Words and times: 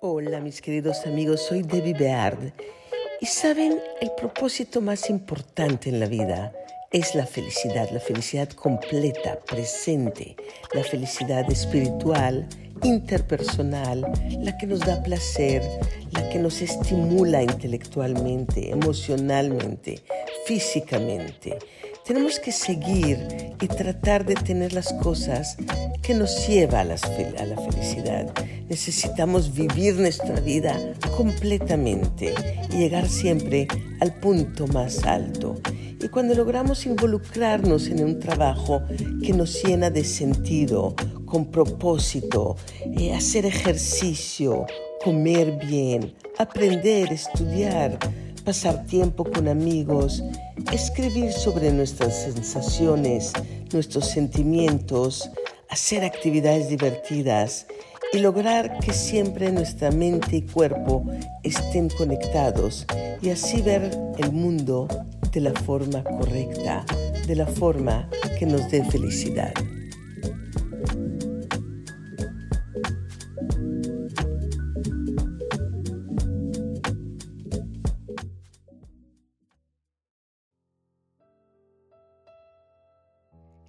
Hola 0.00 0.40
mis 0.40 0.60
queridos 0.62 1.06
amigos, 1.06 1.42
soy 1.42 1.62
Debbie 1.62 1.94
Beard 1.94 2.52
y 3.20 3.26
saben, 3.26 3.80
el 4.00 4.10
propósito 4.12 4.80
más 4.80 5.10
importante 5.10 5.88
en 5.88 6.00
la 6.00 6.06
vida 6.06 6.52
es 6.92 7.14
la 7.14 7.26
felicidad, 7.26 7.90
la 7.90 8.00
felicidad 8.00 8.48
completa, 8.50 9.40
presente, 9.40 10.36
la 10.72 10.84
felicidad 10.84 11.50
espiritual, 11.50 12.46
interpersonal, 12.82 14.06
la 14.40 14.56
que 14.56 14.66
nos 14.66 14.80
da 14.80 15.02
placer, 15.02 15.62
la 16.12 16.28
que 16.28 16.38
nos 16.38 16.62
estimula 16.62 17.42
intelectualmente, 17.42 18.70
emocionalmente, 18.70 20.00
físicamente. 20.46 21.58
Tenemos 22.06 22.38
que 22.38 22.52
seguir 22.52 23.18
y 23.60 23.66
tratar 23.66 24.24
de 24.24 24.34
tener 24.34 24.72
las 24.72 24.92
cosas 24.92 25.56
que 26.02 26.14
nos 26.14 26.46
lleva 26.46 26.80
a, 26.80 26.84
la 26.84 26.96
felicidad. 26.96 28.32
Necesitamos 28.68 29.52
vivir 29.52 29.96
nuestra 29.96 30.38
vida 30.38 30.78
completamente 31.16 32.32
y 32.70 32.76
llegar 32.76 33.08
siempre 33.08 33.66
al 34.00 34.14
punto 34.14 34.68
más 34.68 35.04
alto. 35.04 35.56
Y 36.00 36.06
cuando 36.08 36.34
logramos 36.36 36.86
involucrarnos 36.86 37.88
en 37.88 38.04
un 38.04 38.20
trabajo 38.20 38.82
que 39.24 39.32
nos 39.32 39.64
llena 39.64 39.90
de 39.90 40.04
sentido, 40.04 40.94
con 41.24 41.46
propósito, 41.50 42.56
eh, 43.00 43.14
hacer 43.14 43.46
ejercicio, 43.46 44.64
comer 45.02 45.58
bien, 45.66 46.14
aprender, 46.38 47.12
estudiar, 47.12 47.98
pasar 48.46 48.86
tiempo 48.86 49.24
con 49.24 49.48
amigos, 49.48 50.22
escribir 50.72 51.32
sobre 51.32 51.72
nuestras 51.72 52.14
sensaciones, 52.22 53.32
nuestros 53.72 54.08
sentimientos, 54.08 55.28
hacer 55.68 56.04
actividades 56.04 56.68
divertidas 56.68 57.66
y 58.12 58.20
lograr 58.20 58.78
que 58.78 58.92
siempre 58.92 59.50
nuestra 59.50 59.90
mente 59.90 60.36
y 60.36 60.42
cuerpo 60.42 61.04
estén 61.42 61.88
conectados 61.88 62.86
y 63.20 63.30
así 63.30 63.62
ver 63.62 63.90
el 64.18 64.30
mundo 64.30 64.86
de 65.32 65.40
la 65.40 65.52
forma 65.52 66.04
correcta, 66.04 66.86
de 67.26 67.34
la 67.34 67.48
forma 67.48 68.08
que 68.38 68.46
nos 68.46 68.70
dé 68.70 68.84
felicidad. 68.84 69.54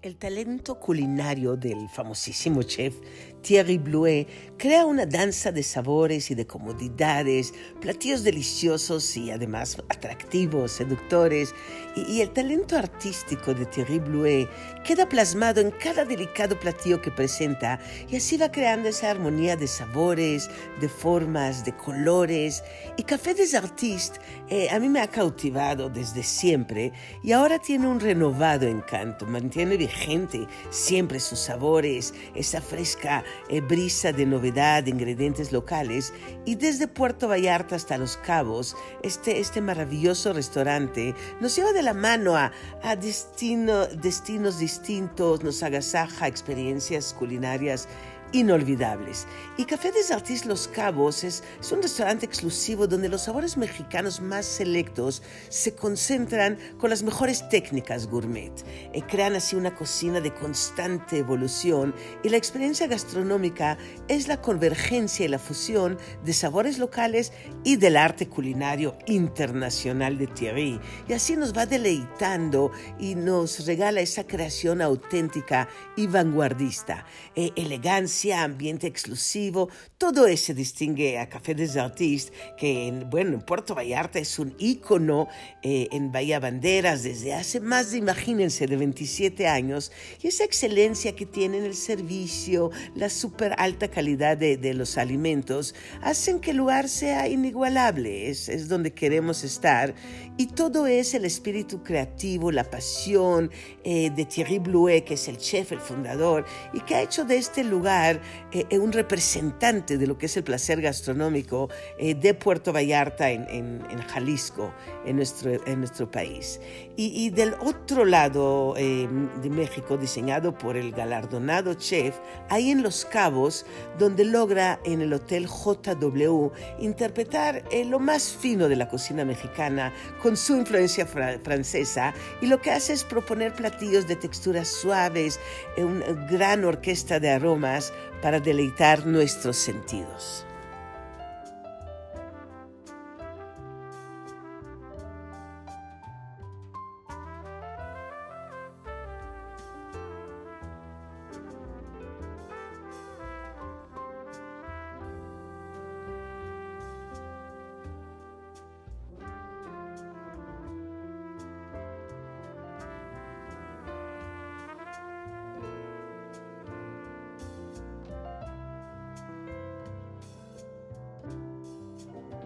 El 0.08 0.16
talento 0.16 0.80
culinario 0.80 1.58
del 1.58 1.90
famosísimo 1.90 2.64
chef 2.64 2.96
Thierry 3.42 3.78
Blouet 3.78 4.28
crea 4.58 4.86
una 4.86 5.06
danza 5.06 5.52
de 5.52 5.64
sabores 5.64 6.32
y 6.32 6.36
de 6.36 6.48
comodidades, 6.48 7.54
platillos 7.80 8.24
deliciosos 8.24 9.16
y 9.16 9.32
además 9.32 9.78
atractivos, 9.90 10.72
seductores, 10.72 11.54
y, 11.96 12.22
el 12.22 12.30
talento 12.32 12.78
artístico 12.78 13.54
de 13.54 13.66
Thierry 13.66 14.00
Blouet 14.00 14.48
queda 14.84 15.10
plasmado 15.10 15.62
en 15.62 15.72
cada 15.72 16.06
delicado 16.06 16.60
platillo 16.60 17.02
que 17.02 17.10
presenta 17.10 17.80
y 18.08 18.16
así 18.18 18.38
va 18.38 18.52
creando 18.52 18.90
esa 18.90 19.10
armonía 19.10 19.56
de 19.56 19.68
sabores, 19.68 20.50
de 20.80 20.90
formas, 20.90 21.66
de 21.66 21.76
colores. 21.76 22.64
Y 22.98 23.04
Café 23.04 23.34
des 23.34 23.56
Artistes 23.56 24.22
eh, 24.50 24.70
a 24.70 24.80
mí 24.80 24.90
me 24.90 25.02
ha 25.02 25.08
cautivado 25.08 25.90
desde 25.90 26.24
siempre 26.24 26.94
y 27.24 27.32
ahora 27.32 27.60
tiene 27.60 27.88
un 27.88 28.00
renovado 28.00 28.68
encanto, 28.68 29.26
mantiene 29.26 29.78
vigente 29.78 30.48
siempre 30.70 31.20
sus 31.20 31.40
sabores, 31.40 32.14
esa 32.36 32.62
fresca 32.62 33.24
eh, 33.50 33.62
brisa 33.62 34.12
de 34.12 34.26
novedad, 34.26 34.84
de 34.84 34.92
ingredientes 34.92 35.52
locales. 35.52 36.14
Y 36.46 36.56
desde 36.56 36.88
Puerto 36.88 37.28
Vallarta 37.28 37.76
hasta 37.76 37.98
Los 37.98 38.18
Cabos, 38.18 38.76
este, 39.04 39.40
este 39.40 39.62
maravilloso 39.62 40.34
restaurante 40.34 41.16
nos 41.40 41.56
lleva 41.56 41.72
de 41.74 41.84
la 41.84 41.94
mano 41.94 42.36
a, 42.36 42.52
a 42.84 42.96
destino, 42.96 43.88
destinos 43.88 44.60
distintos, 44.60 45.44
nos 45.44 45.64
agasaja 45.64 46.28
experiencias 46.28 47.14
culinarias 47.14 47.88
inolvidables. 48.32 49.28
Y 49.58 49.66
Café 49.66 49.92
des 49.92 50.12
Artistes 50.12 50.46
Los 50.46 50.68
Cabos 50.68 51.24
es, 51.24 51.44
un 51.72 51.82
restaurante 51.82 52.26
exclusivo 52.26 52.88
donde 52.88 53.10
los 53.10 53.24
sabores 53.24 53.58
mexicanos 53.58 54.22
más 54.22 54.46
selectos 54.46 55.22
se 55.50 55.76
concentran 55.76 56.58
con 56.80 56.90
las 56.90 57.04
mejores 57.04 57.48
técnicas 57.50 58.08
gourmet. 58.08 58.52
Eh, 58.94 59.02
crean 59.08 59.36
así 59.36 59.56
una 59.56 59.76
cocina 59.76 60.20
de 60.20 60.34
constante 60.34 61.18
evolución 61.18 61.94
y 62.24 62.30
la 62.30 62.38
experiencia 62.38 62.88
gastronómica 62.88 63.78
es 64.08 64.28
la 64.28 64.42
convergencia 64.42 65.26
y 65.26 65.30
la 65.30 65.40
fusión 65.40 65.98
de 66.24 66.34
sabores 66.34 66.80
locales 66.80 67.32
y 67.64 67.78
del 67.78 67.98
arte 67.98 68.28
culinario 68.28 68.98
internacional 69.06 70.18
de 70.18 70.28
Thierry. 70.28 70.80
Y 71.08 71.14
así 71.14 71.36
nos 71.36 71.56
va 71.56 71.66
deleitando 71.66 72.72
y 73.00 73.16
nos 73.16 73.66
regala 73.66 74.02
esa 74.02 74.26
creación 74.26 74.82
auténtica 74.82 75.68
y 75.96 76.08
vanguardista. 76.08 77.06
Eh, 77.36 77.52
elegancia 77.56 78.17
ambiente 78.34 78.88
exclusivo, 78.88 79.70
todo 79.98 80.28
eso 80.28 80.54
distingue 80.54 81.18
a 81.18 81.30
Café 81.30 81.56
des 81.56 81.78
Artistes, 81.78 82.34
que 82.58 82.88
en, 82.88 83.10
bueno, 83.10 83.34
en 83.34 83.42
Puerto 83.42 83.76
Vallarta 83.76 84.20
es 84.20 84.40
un 84.40 84.56
ícono 84.60 85.28
eh, 85.62 85.88
en 85.92 86.12
Bahía 86.12 86.40
Banderas 86.40 87.04
desde 87.04 87.34
hace 87.34 87.60
más 87.60 87.92
de, 87.92 87.98
imagínense, 87.98 88.68
de 88.68 88.76
27 88.76 89.48
años, 89.48 89.92
y 90.22 90.28
esa 90.28 90.44
excelencia 90.44 91.16
que 91.16 91.26
tiene 91.26 91.58
en 91.58 91.66
el 91.66 91.76
servicio, 91.76 92.72
la 92.96 93.10
súper 93.10 93.54
alta 93.58 93.90
calidad 93.90 94.38
de, 94.38 94.58
de, 94.58 94.74
los 94.74 94.98
alimentos, 94.98 95.76
hacen 96.02 96.40
que 96.40 96.52
el 96.52 96.58
lugar 96.58 96.90
sea 96.90 97.28
inigualable, 97.28 98.30
es, 98.30 98.50
es 98.50 98.68
donde 98.68 98.94
queremos 98.94 99.44
estar, 99.44 99.94
y 100.38 100.48
todo 100.48 100.88
es 100.88 101.14
el 101.14 101.26
espíritu 101.26 101.84
creativo, 101.84 102.52
la 102.52 102.64
pasión 102.64 103.52
eh, 103.84 104.12
de 104.12 104.26
Thierry 104.26 104.60
Blouet, 104.60 105.04
que 105.04 105.16
es 105.16 105.28
el 105.28 105.38
chef, 105.38 105.72
el 105.72 105.80
fundador, 105.80 106.46
y 106.74 106.80
que 106.82 106.96
ha 106.96 107.02
hecho 107.02 107.26
de 107.26 107.38
este 107.38 107.64
lugar 107.64 108.07
eh, 108.52 108.80
un 108.80 108.92
representante 108.92 109.98
de 109.98 110.08
lo 110.08 110.18
que 110.18 110.28
es 110.28 110.38
el 110.38 110.44
placer 110.44 110.82
gastronómico 110.82 111.70
eh, 111.98 112.16
de 112.16 112.34
Puerto 112.34 112.72
Vallarta 112.72 113.30
en, 113.30 113.82
Jalisco, 114.08 114.74
en 115.06 115.18
nuestro, 115.18 115.66
en 115.66 115.80
nuestro 115.80 116.10
país. 116.10 116.60
Y, 116.96 117.30
del 117.30 117.54
otro 117.60 118.06
lado 118.06 118.74
eh, 118.78 119.08
de 119.42 119.50
México, 119.50 119.98
diseñado 119.98 120.58
por 120.58 120.78
el 120.78 120.92
galardonado 120.92 121.76
chef, 121.76 122.16
ahí 122.50 122.72
en 122.72 122.82
Los 122.82 123.06
Cabos, 123.06 123.66
donde 124.00 124.26
logra 124.26 124.80
en 124.84 125.02
el 125.02 125.14
Hotel 125.14 125.48
JW 125.48 126.50
interpretar 126.80 127.64
lo 127.86 128.00
más 128.00 128.36
fino 128.36 128.68
de 128.68 128.76
la 128.76 128.90
cocina 128.90 129.26
mexicana 129.26 129.94
con 130.22 130.36
su 130.36 130.56
influencia 130.56 131.06
francesa 131.06 132.14
y 132.42 132.48
lo 132.48 132.62
que 132.62 132.72
hace 132.72 132.94
es 132.94 133.04
proponer 133.04 133.54
platillos 133.54 134.08
de 134.08 134.16
texturas 134.16 134.68
suaves, 134.68 135.40
una 135.78 136.06
gran 136.30 136.66
orquesta 136.66 137.20
de 137.20 137.30
aromas 137.30 137.94
para 138.22 138.40
deleitar 138.40 139.06
nuestros 139.06 139.58
sentidos. 139.58 140.47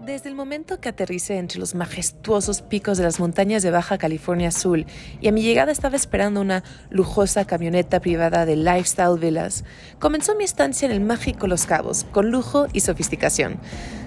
Desde 0.06 0.30
el 0.30 0.36
momento 0.36 0.80
que 0.80 0.90
aterricé 0.90 1.38
entre 1.38 1.60
los 1.60 1.76
majestuosos 1.76 2.64
picos 2.64 2.98
de 2.98 3.04
las 3.04 3.20
montañas 3.20 3.62
de 3.62 3.70
Baja 3.70 4.00
California 4.00 4.48
Azul 4.48 4.88
y 5.22 5.28
a 5.28 5.32
mi 5.32 5.44
llegada 5.44 5.72
estaba 5.72 5.96
esperando 5.96 6.42
una 6.42 6.64
lujosa 6.90 7.46
camioneta 7.46 8.00
privada 8.00 8.48
de 8.48 8.56
Lifestyle 8.56 9.20
Villas, 9.20 9.64
comenzó 10.00 10.34
mi 10.36 10.44
estancia 10.44 10.88
en 10.88 10.92
el 10.92 11.02
mágico 11.02 11.46
Los 11.46 11.68
Cabos, 11.68 12.08
con 12.12 12.32
lujo 12.32 12.66
y 12.74 12.80
sofisticación, 12.80 13.60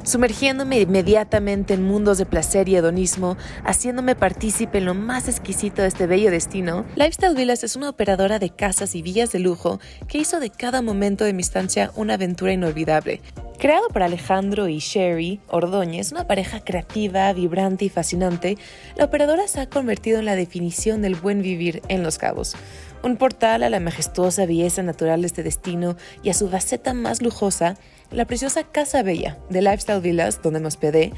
sumergiéndome 0.05 0.81
inmediatamente 0.81 1.75
en 1.75 1.83
mundos 1.83 2.19
de 2.19 2.27
placer 2.27 2.69
y 2.69 2.77
hedonismo, 2.77 3.37
haciéndome 3.65 4.15
partícipe 4.15 4.79
en 4.79 4.85
lo 4.85 4.95
más 4.95 5.29
exquisito 5.29 5.83
de 5.83 5.89
este 5.89 6.06
bello 6.06 6.31
destino. 6.31 6.85
Lifestyle 6.95 7.35
Villas 7.35 7.65
es 7.65 7.75
una 7.75 7.89
operadora 7.89 8.39
de 8.39 8.51
casas 8.51 8.95
y 8.95 9.03
villas 9.03 9.33
de 9.33 9.41
lujo 9.41 9.81
que 10.06 10.19
hizo 10.19 10.39
de 10.39 10.51
cada 10.51 10.83
momento 10.83 11.25
de 11.25 11.33
mi 11.33 11.43
estancia 11.43 11.91
una 11.97 12.15
aventura 12.15 12.53
inolvidable 12.53 13.21
Creado 13.59 13.89
por 13.89 14.03
Alejandro 14.03 14.69
y 14.69 14.79
Sherry 14.79 15.41
Ordóñez, 15.49 16.12
una 16.12 16.27
pareja 16.27 16.61
creativa, 16.61 17.33
vibrante 17.33 17.87
y 17.87 17.89
fascinante, 17.89 18.59
la 18.97 19.07
operadora 19.07 19.49
se 19.49 19.61
ha 19.61 19.71
convertido 19.71 20.19
en 20.19 20.27
la 20.27 20.37
definición 20.37 21.00
del 21.00 21.15
buen 21.15 21.41
vivir 21.41 21.81
en 21.89 22.03
Los 22.03 22.19
Cabos. 22.19 22.57
Un 23.03 23.17
portal 23.17 23.62
a 23.62 23.71
la 23.71 23.81
majestuosa 23.81 24.45
belleza 24.45 24.83
natural 24.83 25.23
de 25.23 25.29
este 25.29 25.43
destino 25.43 25.97
y 26.23 26.31
a 26.31 26.35
su 26.35 26.50
faceta 26.50 26.93
más 26.95 27.23
lujosa, 27.23 27.77
la 28.11 28.25
preciosa 28.27 28.65
Casa 28.65 29.03
Bella 29.03 29.39
de 29.51 29.62
Lifestyle 29.62 30.01
Villas, 30.01 30.41
donde 30.43 30.61
me 30.61 30.69
hospedé, 30.69 31.12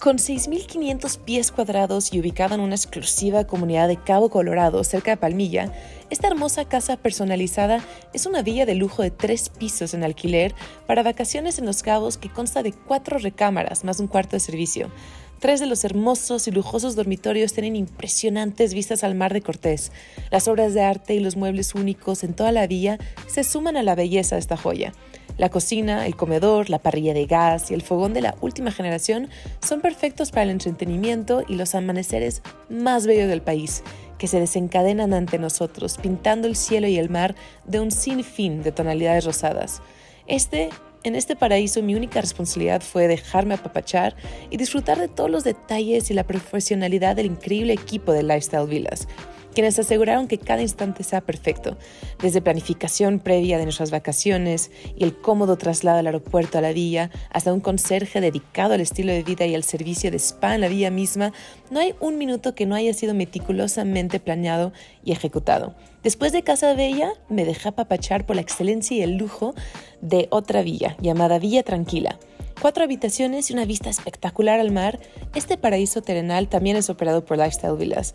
con 0.00 0.16
6.500 0.16 1.18
pies 1.18 1.52
cuadrados 1.52 2.14
y 2.14 2.20
ubicada 2.20 2.54
en 2.54 2.62
una 2.62 2.74
exclusiva 2.74 3.46
comunidad 3.46 3.86
de 3.86 4.02
Cabo 4.02 4.30
Colorado, 4.30 4.82
cerca 4.82 5.10
de 5.10 5.18
Palmilla, 5.18 5.74
esta 6.08 6.26
hermosa 6.26 6.64
casa 6.64 6.96
personalizada 6.96 7.84
es 8.14 8.24
una 8.24 8.40
villa 8.40 8.64
de 8.64 8.74
lujo 8.74 9.02
de 9.02 9.10
tres 9.10 9.50
pisos 9.50 9.92
en 9.92 10.02
alquiler 10.02 10.54
para 10.86 11.02
vacaciones 11.02 11.58
en 11.58 11.66
Los 11.66 11.82
Cabos 11.82 12.16
que 12.16 12.30
consta 12.30 12.62
de 12.62 12.72
cuatro 12.72 13.18
recámaras 13.18 13.84
más 13.84 14.00
un 14.00 14.08
cuarto 14.08 14.36
de 14.36 14.40
servicio. 14.40 14.90
Tres 15.38 15.60
de 15.60 15.66
los 15.66 15.84
hermosos 15.84 16.48
y 16.48 16.50
lujosos 16.50 16.96
dormitorios 16.96 17.52
tienen 17.52 17.76
impresionantes 17.76 18.72
vistas 18.72 19.04
al 19.04 19.14
mar 19.14 19.34
de 19.34 19.42
Cortés. 19.42 19.92
Las 20.30 20.48
obras 20.48 20.72
de 20.72 20.82
arte 20.82 21.14
y 21.14 21.20
los 21.20 21.36
muebles 21.36 21.74
únicos 21.74 22.24
en 22.24 22.32
toda 22.32 22.52
la 22.52 22.66
villa 22.66 22.98
se 23.26 23.44
suman 23.44 23.76
a 23.76 23.82
la 23.82 23.94
belleza 23.94 24.36
de 24.36 24.40
esta 24.40 24.56
joya. 24.56 24.94
La 25.40 25.48
cocina, 25.48 26.06
el 26.06 26.16
comedor, 26.16 26.68
la 26.68 26.80
parrilla 26.80 27.14
de 27.14 27.24
gas 27.24 27.70
y 27.70 27.74
el 27.74 27.80
fogón 27.80 28.12
de 28.12 28.20
la 28.20 28.34
última 28.42 28.72
generación 28.72 29.30
son 29.62 29.80
perfectos 29.80 30.32
para 30.32 30.42
el 30.42 30.50
entretenimiento 30.50 31.44
y 31.48 31.54
los 31.54 31.74
amaneceres 31.74 32.42
más 32.68 33.06
bellos 33.06 33.26
del 33.26 33.40
país, 33.40 33.82
que 34.18 34.26
se 34.26 34.38
desencadenan 34.38 35.14
ante 35.14 35.38
nosotros, 35.38 35.96
pintando 35.96 36.46
el 36.46 36.56
cielo 36.56 36.88
y 36.88 36.98
el 36.98 37.08
mar 37.08 37.36
de 37.64 37.80
un 37.80 37.90
sinfín 37.90 38.62
de 38.62 38.70
tonalidades 38.70 39.24
rosadas. 39.24 39.80
Este 40.26 40.68
en 41.04 41.16
este 41.16 41.36
paraíso 41.36 41.82
mi 41.82 41.94
única 41.94 42.20
responsabilidad 42.20 42.82
fue 42.82 43.08
dejarme 43.08 43.54
apapachar 43.54 44.16
y 44.50 44.58
disfrutar 44.58 44.98
de 44.98 45.08
todos 45.08 45.30
los 45.30 45.44
detalles 45.44 46.10
y 46.10 46.14
la 46.14 46.24
profesionalidad 46.24 47.16
del 47.16 47.24
increíble 47.24 47.72
equipo 47.72 48.12
de 48.12 48.22
Lifestyle 48.22 48.66
Villas, 48.66 49.08
quienes 49.54 49.78
aseguraron 49.78 50.28
que 50.28 50.38
cada 50.38 50.62
instante 50.62 51.02
sea 51.02 51.20
perfecto, 51.20 51.76
desde 52.22 52.42
planificación 52.42 53.18
previa 53.18 53.58
de 53.58 53.64
nuestras 53.64 53.90
vacaciones 53.90 54.70
y 54.96 55.04
el 55.04 55.16
cómodo 55.16 55.56
traslado 55.56 55.98
al 55.98 56.06
aeropuerto 56.06 56.58
a 56.58 56.60
la 56.60 56.72
villa, 56.72 57.10
hasta 57.30 57.52
un 57.52 57.60
conserje 57.60 58.20
dedicado 58.20 58.74
al 58.74 58.80
estilo 58.80 59.12
de 59.12 59.22
vida 59.22 59.46
y 59.46 59.54
al 59.54 59.64
servicio 59.64 60.10
de 60.10 60.18
spa 60.18 60.54
en 60.54 60.60
la 60.60 60.68
villa 60.68 60.90
misma, 60.90 61.32
no 61.70 61.80
hay 61.80 61.94
un 62.00 62.18
minuto 62.18 62.54
que 62.54 62.66
no 62.66 62.74
haya 62.74 62.94
sido 62.94 63.14
meticulosamente 63.14 64.20
planeado 64.20 64.72
y 65.04 65.12
ejecutado. 65.12 65.74
Después 66.02 66.32
de 66.32 66.42
Casa 66.42 66.74
Bella, 66.74 67.12
me 67.28 67.44
dejé 67.44 67.68
apapachar 67.68 68.24
por 68.24 68.36
la 68.36 68.42
excelencia 68.42 68.96
y 68.96 69.02
el 69.02 69.16
lujo 69.16 69.54
de 70.00 70.28
otra 70.30 70.62
villa, 70.62 70.96
llamada 71.00 71.38
Villa 71.38 71.62
Tranquila. 71.62 72.18
Cuatro 72.60 72.84
habitaciones 72.84 73.50
y 73.50 73.54
una 73.54 73.64
vista 73.64 73.88
espectacular 73.88 74.60
al 74.60 74.70
mar, 74.70 74.98
este 75.34 75.56
paraíso 75.56 76.02
terrenal 76.02 76.48
también 76.48 76.76
es 76.76 76.90
operado 76.90 77.24
por 77.24 77.38
Lifestyle 77.38 77.76
Villas. 77.76 78.14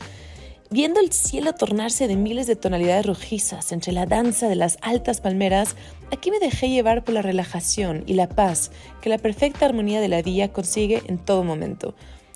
Viendo 0.71 0.99
el 0.99 1.11
cielo 1.11 1.53
tornarse 1.53 2.07
de 2.07 2.15
miles 2.15 2.47
de 2.47 2.55
tonalidades 2.55 3.05
rojizas 3.05 3.71
entre 3.71 3.91
la 3.91 4.07
danza 4.07 4.49
de 4.49 4.55
las 4.55 4.79
altas 4.81 5.21
palmeras, 5.21 5.75
aquí 6.11 6.31
me 6.31 6.39
dejé 6.39 6.69
llevar 6.69 7.03
por 7.03 7.13
la 7.13 7.21
relajación 7.21 8.03
y 8.07 8.15
la 8.15 8.27
paz 8.27 8.71
que 8.99 9.09
la 9.09 9.19
perfecta 9.19 9.67
armonía 9.67 10.01
de 10.01 10.07
la 10.07 10.23
villa 10.23 10.51
consigue 10.51 11.03
en 11.05 11.19
todo 11.19 11.43
momento. 11.43 11.93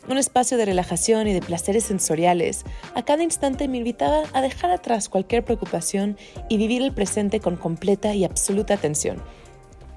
Un 0.08 0.20
espacio 0.20 0.58
de 0.58 0.66
relajación 0.66 1.28
y 1.28 1.34
de 1.34 1.42
placeres 1.42 1.86
sensoriales. 1.86 2.66
A 2.94 3.04
cada 3.04 3.24
instante 3.24 3.68
me 3.68 3.78
invitaba 3.78 4.22
a 4.34 4.42
dejar 4.42 4.70
atrás 4.70 5.10
cualquier 5.10 5.44
preocupación 5.44 6.16
y 6.50 6.58
vivir 6.58 6.84
el 6.84 6.94
presente 6.94 7.40
con 7.40 7.58
completa 7.58 8.14
y 8.14 8.26
absoluta 8.26 8.76
atención. 8.76 9.24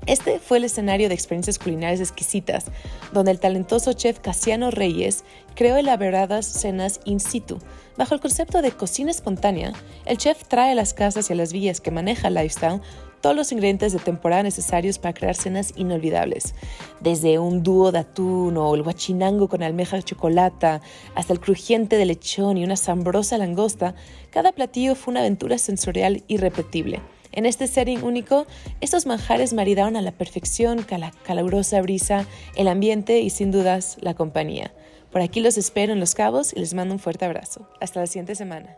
Este 0.06 0.40
fue 0.40 0.58
el 0.58 0.64
escenario 0.64 1.08
de 1.08 1.14
experiencias 1.14 1.60
culinarias 1.60 2.00
exquisitas, 2.00 2.66
donde 3.12 3.30
el 3.30 3.38
talentoso 3.38 3.92
chef 3.92 4.18
Casiano 4.18 4.72
Reyes 4.72 5.22
creó 5.54 5.76
elaboradas 5.76 6.44
cenas 6.44 7.00
in 7.04 7.20
situ. 7.20 7.58
Bajo 7.96 8.14
el 8.14 8.20
concepto 8.20 8.62
de 8.62 8.72
cocina 8.72 9.12
espontánea, 9.12 9.72
el 10.04 10.18
chef 10.18 10.42
trae 10.48 10.72
a 10.72 10.74
las 10.74 10.92
casas 10.92 11.30
y 11.30 11.34
a 11.34 11.36
las 11.36 11.52
villas 11.52 11.80
que 11.80 11.92
maneja 11.92 12.30
Lifestyle 12.30 12.80
todos 13.20 13.36
los 13.36 13.52
ingredientes 13.52 13.92
de 13.92 14.00
temporada 14.00 14.42
necesarios 14.42 14.98
para 14.98 15.14
crear 15.14 15.36
cenas 15.36 15.72
inolvidables. 15.76 16.56
Desde 16.98 17.38
un 17.38 17.62
dúo 17.62 17.92
de 17.92 18.00
atún 18.00 18.56
o 18.56 18.74
el 18.74 18.82
guachinango 18.82 19.48
con 19.48 19.62
almeja 19.62 19.96
de 19.96 20.02
chocolate 20.02 20.80
hasta 21.14 21.32
el 21.32 21.38
crujiente 21.38 21.96
de 21.96 22.06
lechón 22.06 22.58
y 22.58 22.64
una 22.64 22.76
sabrosa 22.76 23.38
langosta, 23.38 23.94
cada 24.30 24.50
platillo 24.50 24.96
fue 24.96 25.12
una 25.12 25.20
aventura 25.20 25.58
sensorial 25.58 26.24
irrepetible. 26.26 27.00
En 27.32 27.46
este 27.46 27.66
setting 27.66 28.04
único, 28.04 28.46
estos 28.82 29.06
manjares 29.06 29.54
maridaron 29.54 29.96
a 29.96 30.02
la 30.02 30.12
perfección 30.12 30.82
con 30.82 31.00
la 31.00 31.12
calurosa 31.24 31.80
brisa, 31.80 32.26
el 32.56 32.68
ambiente 32.68 33.20
y 33.20 33.30
sin 33.30 33.50
dudas 33.50 33.96
la 34.00 34.12
compañía. 34.12 34.74
Por 35.10 35.22
aquí 35.22 35.40
los 35.40 35.56
espero 35.56 35.94
en 35.94 36.00
Los 36.00 36.14
Cabos 36.14 36.52
y 36.52 36.60
les 36.60 36.74
mando 36.74 36.94
un 36.94 37.00
fuerte 37.00 37.24
abrazo. 37.24 37.68
Hasta 37.80 38.00
la 38.00 38.06
siguiente 38.06 38.34
semana. 38.34 38.76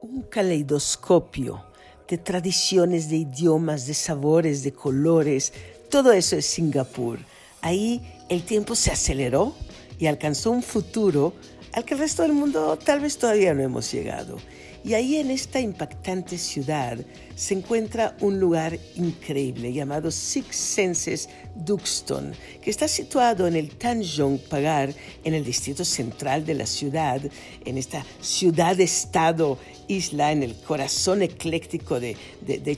Un 0.00 0.22
caleidoscopio 0.22 1.64
de 2.08 2.18
tradiciones, 2.18 3.08
de 3.08 3.18
idiomas, 3.18 3.86
de 3.86 3.94
sabores, 3.94 4.62
de 4.64 4.72
colores. 4.72 5.52
Todo 5.90 6.12
eso 6.12 6.36
es 6.36 6.46
Singapur. 6.46 7.18
Ahí 7.60 8.02
el 8.28 8.42
tiempo 8.42 8.74
se 8.74 8.90
aceleró 8.90 9.54
y 9.98 10.06
alcanzó 10.06 10.50
un 10.50 10.62
futuro 10.62 11.34
al 11.72 11.84
que 11.84 11.94
el 11.94 12.00
resto 12.00 12.22
del 12.22 12.32
mundo 12.32 12.78
tal 12.78 13.00
vez 13.00 13.18
todavía 13.18 13.54
no 13.54 13.62
hemos 13.62 13.90
llegado. 13.92 14.38
Y 14.84 14.94
ahí 14.94 15.16
en 15.16 15.30
esta 15.30 15.60
impactante 15.60 16.38
ciudad 16.38 16.98
se 17.34 17.54
encuentra 17.54 18.16
un 18.20 18.40
lugar 18.40 18.78
increíble 18.96 19.72
llamado 19.72 20.10
Six 20.10 20.56
Senses 20.56 21.28
Duxton, 21.54 22.32
que 22.60 22.70
está 22.70 22.88
situado 22.88 23.46
en 23.46 23.56
el 23.56 23.70
Tanjong 23.76 24.38
Pagar, 24.48 24.92
en 25.24 25.34
el 25.34 25.44
distrito 25.44 25.84
central 25.84 26.44
de 26.44 26.54
la 26.54 26.66
ciudad, 26.66 27.20
en 27.64 27.78
esta 27.78 28.04
ciudad-estado 28.20 29.58
isla 29.88 30.32
en 30.32 30.42
el 30.42 30.54
corazón 30.54 31.22
ecléctico 31.22 31.98
de, 31.98 32.16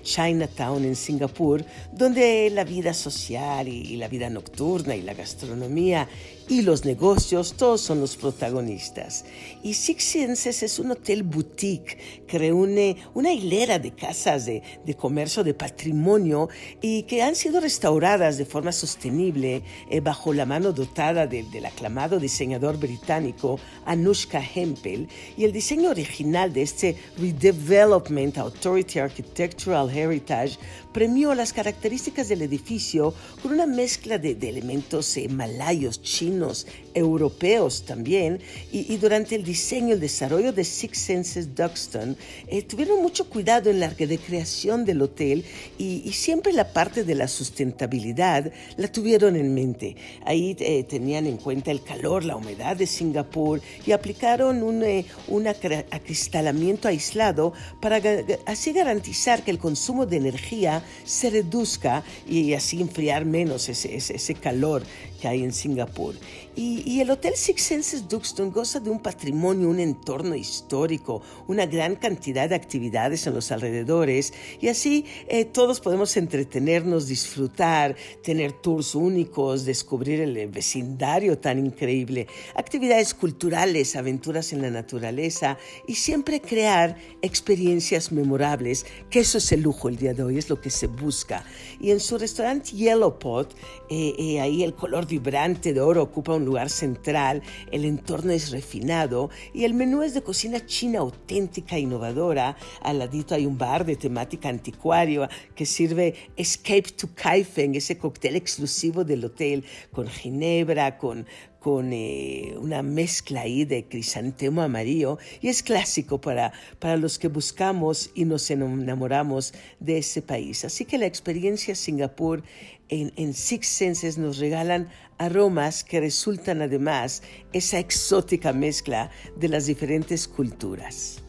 Chinatown 0.03 0.85
en 0.85 0.96
Singapur, 0.96 1.64
donde 1.93 2.50
la 2.50 2.64
vida 2.64 2.94
social 2.94 3.67
y 3.69 3.96
la 3.96 4.08
vida 4.08 4.31
nocturna 4.31 4.94
y 4.94 5.03
la 5.03 5.14
gastronomía 5.14 6.08
y 6.49 6.62
los 6.62 6.85
negocios, 6.85 7.55
todos 7.56 7.81
son 7.81 8.00
los 8.00 8.17
protagonistas. 8.17 9.25
Y 9.62 9.75
Six 9.75 10.03
Senses 10.03 10.62
es 10.62 10.79
un 10.81 10.91
hotel 10.91 11.23
boutique 11.23 11.89
que 12.26 12.38
reúne 12.38 12.96
una 13.14 13.32
hilera 13.32 13.78
de 13.78 13.92
casas 13.92 14.46
de, 14.46 14.62
comercio 14.96 15.44
de 15.44 15.54
patrimonio 15.54 16.48
y 16.81 17.04
que 17.04 17.22
han 17.22 17.34
sido 17.34 17.60
restauradas 17.60 18.38
de 18.38 18.44
forma 18.44 18.72
sostenible 18.72 19.62
eh, 19.88 20.00
bajo 20.00 20.32
la 20.32 20.46
mano 20.46 20.72
dotada 20.72 21.26
del 21.26 21.64
aclamado 21.64 22.19
diseñador 22.19 22.79
británico 22.79 23.58
Anushka 23.86 24.43
Hempel. 24.55 25.08
Y 25.36 25.44
el 25.44 25.53
diseño 25.53 25.91
original 25.91 26.53
de 26.53 26.62
este 26.62 26.96
Redevelopment 27.19 28.38
Authority 28.38 28.98
Architectural 28.98 29.91
Heritage 29.91 30.58
premió 30.93 31.35
las 31.35 31.53
características 31.53 32.29
del 32.29 32.43
edificio 32.43 33.15
con 33.43 33.53
una 33.53 33.67
mezcla 33.67 34.19
de, 34.19 34.32
elementos 34.32 35.17
eh, 35.17 35.29
malayos, 35.29 36.03
chinos, 36.03 36.67
europeos 36.94 37.85
también, 37.85 38.41
y, 38.73 38.97
durante 38.97 39.37
el 39.37 39.44
diseño, 39.44 39.94
el 39.94 40.01
desarrollo 40.01 40.53
de 40.53 40.65
Six 40.65 40.99
Senses 40.99 41.55
Duxton, 41.55 42.17
eh, 42.49 42.63
tuvieron 42.63 43.01
mucho 43.01 43.29
cuidado 43.29 43.70
en 43.70 43.81
la 43.81 43.91
recreación 43.91 44.85
del 44.85 45.03
hotel 45.03 45.44
y, 45.79 46.11
siempre 46.11 46.53
la 46.53 46.73
parte 46.73 47.05
de 47.05 47.15
la 47.15 47.29
sustentabilidad 47.29 48.53
la 48.77 48.89
tuvieron 48.89 49.37
en 49.37 49.55
mente. 49.55 49.97
Ahí 50.25 50.56
eh, 50.59 50.85
tenían 50.85 51.27
en 51.27 51.37
cuenta 51.37 51.70
el 51.70 51.82
calor, 51.82 52.25
la 52.25 52.37
humedad 52.37 52.77
de 52.77 52.87
Singapur 52.87 53.61
y 53.87 53.93
aplicaron 53.93 54.63
un, 54.63 54.85
un 55.29 55.47
acristalamiento 55.47 56.89
aislado 56.89 57.53
para 57.81 58.03
así 58.47 58.73
garantizar 58.73 59.43
que 59.43 59.51
el 59.51 59.59
consumo 59.59 60.05
de 60.05 60.17
energía 60.17 60.80
se 61.05 61.31
reduzca 61.31 62.03
y 62.29 62.55
así 62.55 62.81
enfriar 62.81 63.25
menos 63.25 63.69
ese, 63.69 63.96
ese 63.96 64.34
calor 64.34 64.82
que 65.20 65.29
hay 65.29 65.44
en 65.44 65.53
Singapur. 65.53 66.15
Y, 66.56 67.00
el 67.00 67.10
Hotel 67.10 67.34
Six 67.36 67.62
Senses 67.62 68.08
Duxton 68.08 68.50
goza 68.50 68.81
de 68.81 68.91
un 68.91 69.00
patrimonio, 69.00 69.69
un 69.69 69.81
entorno 69.81 70.34
histórico, 70.34 71.22
una 71.46 71.65
gran 71.65 71.96
cantidad 71.96 72.48
de 72.48 72.55
actividades 72.55 73.27
en 73.27 73.34
los 73.34 73.50
alrededores 73.53 74.34
y 74.60 74.69
así 74.69 75.06
eh, 75.29 75.46
todos 75.46 75.81
podemos 75.81 76.17
entretenernos, 76.17 77.06
disfrutar, 77.06 77.96
tener 78.22 78.53
tours 78.53 78.94
únicos, 78.94 79.65
descubrir 79.65 80.20
el 80.20 80.48
vecindario 80.48 81.39
tan 81.39 81.65
increíble, 81.65 82.27
actividades 82.55 83.15
culturales, 83.15 83.96
aventuras 83.96 84.53
en 84.53 84.62
la 84.62 84.70
naturaleza 84.70 85.56
y 85.86 85.94
siempre 85.94 86.41
crear 86.41 86.96
experiencias 87.22 88.12
memorables, 88.12 88.84
que 89.08 89.20
eso 89.20 89.39
es 89.39 89.53
el 89.53 89.62
lujo 89.62 89.89
el 89.89 89.96
día 89.96 90.15
de 90.15 90.22
hoy, 90.22 90.39
es 90.39 90.50
lo 90.50 90.60
que 90.60 90.70
se 90.70 90.89
busca. 90.89 91.44
Y 91.81 91.91
en 91.91 92.00
su 92.00 92.19
restaurante 92.19 92.72
Yellow 92.72 93.19
Pot, 93.19 93.55
eh, 93.89 94.15
eh, 94.19 94.41
ahí 94.41 94.62
el 94.62 94.74
color 94.74 95.06
vibrante 95.10 95.74
de 95.74 95.81
oro 95.82 96.02
ocupa 96.02 96.34
un 96.34 96.46
lugar 96.46 96.70
central, 96.70 97.43
el 97.70 97.84
entorno 97.84 98.32
es 98.32 98.50
refinado 98.50 99.29
y 99.52 99.64
el 99.64 99.74
menú 99.74 100.02
es 100.02 100.14
de 100.14 100.22
cocina 100.22 100.64
china 100.64 101.00
auténtica, 101.00 101.79
innovadora. 101.79 102.56
Al 102.81 103.00
ladito 103.00 103.34
hay 103.34 103.44
un 103.44 103.58
bar 103.58 103.84
de 103.84 103.96
temática 103.96 104.48
anticuario 104.48 105.29
que 105.55 105.67
sirve 105.67 106.14
Escape 106.36 106.93
to 106.96 107.10
Kaifeng, 107.14 107.74
ese 107.74 107.98
cóctel 107.98 108.36
exclusivo 108.36 109.05
del 109.05 109.24
hotel 109.24 109.64
con 109.93 110.06
ginebra, 110.06 110.96
con, 110.96 111.26
con 111.58 111.93
eh, 111.93 112.55
una 112.58 112.82
mezcla 112.82 113.43
ahí 113.43 113.64
de 113.64 113.84
crisantemo 113.84 114.62
amarillo 114.62 115.19
y 115.40 115.48
es 115.48 115.62
clásico 115.62 116.20
para, 116.20 116.52
para 116.79 116.96
los 116.96 117.19
que 117.19 117.29
buscamos 117.29 118.10
y 118.14 118.24
nos 118.24 118.50
enamoramos 118.50 119.52
de 119.79 119.98
ese 119.98 120.22
país. 120.22 120.64
Así 120.64 120.84
que 120.84 120.98
la 120.98 121.06
experiencia 121.06 121.74
Singapur 121.74 122.43
en, 122.91 123.13
en 123.17 123.32
Six 123.32 123.67
Senses 123.67 124.19
nos 124.19 124.39
regalan 124.39 124.91
aromas 125.19 125.85
que 125.85 126.01
resultan 126.01 126.61
además 126.61 127.23
esa 127.53 127.79
exótica 127.79 128.53
mezcla 128.53 129.11
de 129.37 129.49
las 129.49 129.67
diferentes 129.67 130.29
culturas. 130.29 131.23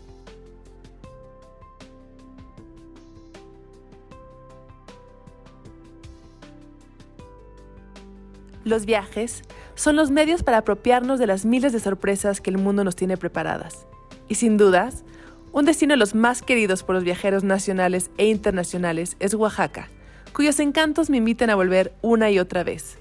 Los 8.64 8.86
viajes 8.86 9.42
son 9.76 9.96
los 9.96 10.12
medios 10.12 10.44
para 10.44 10.60
apropiarnos 10.60 11.20
de 11.20 11.28
las 11.28 11.46
miles 11.46 11.74
de 11.74 11.80
sorpresas 11.80 12.42
que 12.42 12.52
el 12.52 12.58
mundo 12.58 12.84
nos 12.84 12.96
tiene 12.96 13.18
preparadas. 13.18 13.88
Y 14.30 14.36
sin 14.36 14.58
dudas, 14.58 15.04
un 15.52 15.66
destino 15.66 15.94
de 15.94 15.98
los 15.98 16.16
más 16.16 16.42
queridos 16.42 16.84
por 16.84 16.96
los 16.96 17.04
viajeros 17.04 17.44
nacionales 17.44 18.12
e 18.18 18.28
internacionales 18.28 19.18
es 19.20 19.34
Oaxaca, 19.34 19.90
cuyos 20.34 20.60
encantos 20.60 21.10
me 21.10 21.18
invitan 21.18 21.50
a 21.50 21.56
volver 21.56 21.94
una 22.02 22.30
y 22.32 22.40
otra 22.40 22.64
vez. 22.64 22.98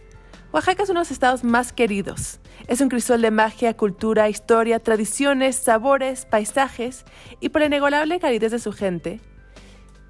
Oaxaca 0.52 0.82
es 0.82 0.90
uno 0.90 1.00
de 1.00 1.02
los 1.02 1.10
estados 1.12 1.44
más 1.44 1.72
queridos. 1.72 2.40
Es 2.66 2.80
un 2.80 2.88
crisol 2.88 3.22
de 3.22 3.30
magia, 3.30 3.76
cultura, 3.76 4.28
historia, 4.28 4.80
tradiciones, 4.80 5.56
sabores, 5.56 6.26
paisajes 6.26 7.04
y 7.40 7.50
por 7.50 7.60
la 7.60 7.68
inigualable 7.68 8.18
calidez 8.18 8.50
de 8.52 8.58
su 8.58 8.72
gente, 8.72 9.20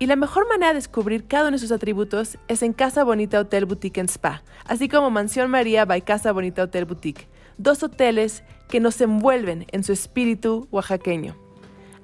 y 0.01 0.07
la 0.07 0.17
mejor 0.17 0.49
manera 0.49 0.69
de 0.69 0.77
descubrir 0.77 1.27
cada 1.27 1.49
uno 1.49 1.57
de 1.57 1.59
sus 1.59 1.73
atributos 1.73 2.39
es 2.49 2.63
en 2.63 2.73
Casa 2.73 3.05
Bonita 3.05 3.39
Hotel 3.39 3.67
Boutique 3.67 4.01
en 4.01 4.09
Spa, 4.09 4.43
así 4.65 4.89
como 4.89 5.11
Mansión 5.11 5.51
María 5.51 5.85
by 5.85 6.01
Casa 6.01 6.33
Bonita 6.33 6.63
Hotel 6.63 6.87
Boutique, 6.87 7.29
dos 7.59 7.83
hoteles 7.83 8.43
que 8.71 8.81
nos 8.81 8.99
envuelven 9.03 9.67
en 9.73 9.85
su 9.85 9.93
espíritu 9.93 10.67
oaxaqueño. 10.71 11.37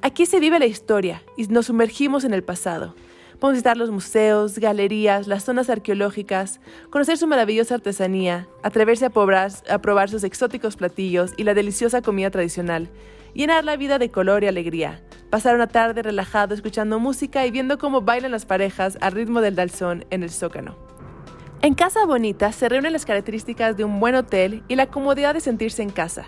Aquí 0.02 0.26
se 0.26 0.40
vive 0.40 0.58
la 0.58 0.66
historia 0.66 1.22
y 1.38 1.46
nos 1.46 1.66
sumergimos 1.66 2.24
en 2.24 2.34
el 2.34 2.44
pasado. 2.44 2.94
Podemos 3.38 3.58
visitar 3.58 3.76
los 3.76 3.90
museos, 3.90 4.58
galerías, 4.58 5.26
las 5.26 5.44
zonas 5.44 5.68
arqueológicas, 5.68 6.58
conocer 6.88 7.18
su 7.18 7.26
maravillosa 7.26 7.74
artesanía, 7.74 8.48
atreverse 8.62 9.04
a 9.04 9.10
probar, 9.10 9.50
a 9.68 9.78
probar 9.78 10.08
sus 10.08 10.24
exóticos 10.24 10.76
platillos 10.76 11.32
y 11.36 11.44
la 11.44 11.52
deliciosa 11.52 12.00
comida 12.00 12.30
tradicional, 12.30 12.88
llenar 13.34 13.64
la 13.64 13.76
vida 13.76 13.98
de 13.98 14.10
color 14.10 14.42
y 14.42 14.46
alegría, 14.46 15.02
pasar 15.28 15.54
una 15.54 15.66
tarde 15.66 16.02
relajado 16.02 16.54
escuchando 16.54 16.98
música 16.98 17.44
y 17.44 17.50
viendo 17.50 17.76
cómo 17.76 18.00
bailan 18.00 18.32
las 18.32 18.46
parejas 18.46 18.96
al 19.02 19.12
ritmo 19.12 19.42
del 19.42 19.54
dalzón 19.54 20.06
en 20.08 20.22
el 20.22 20.30
zócano. 20.30 20.74
En 21.60 21.74
Casa 21.74 22.06
Bonita 22.06 22.52
se 22.52 22.70
reúnen 22.70 22.94
las 22.94 23.04
características 23.04 23.76
de 23.76 23.84
un 23.84 24.00
buen 24.00 24.14
hotel 24.14 24.62
y 24.68 24.76
la 24.76 24.86
comodidad 24.86 25.34
de 25.34 25.40
sentirse 25.40 25.82
en 25.82 25.90
casa. 25.90 26.26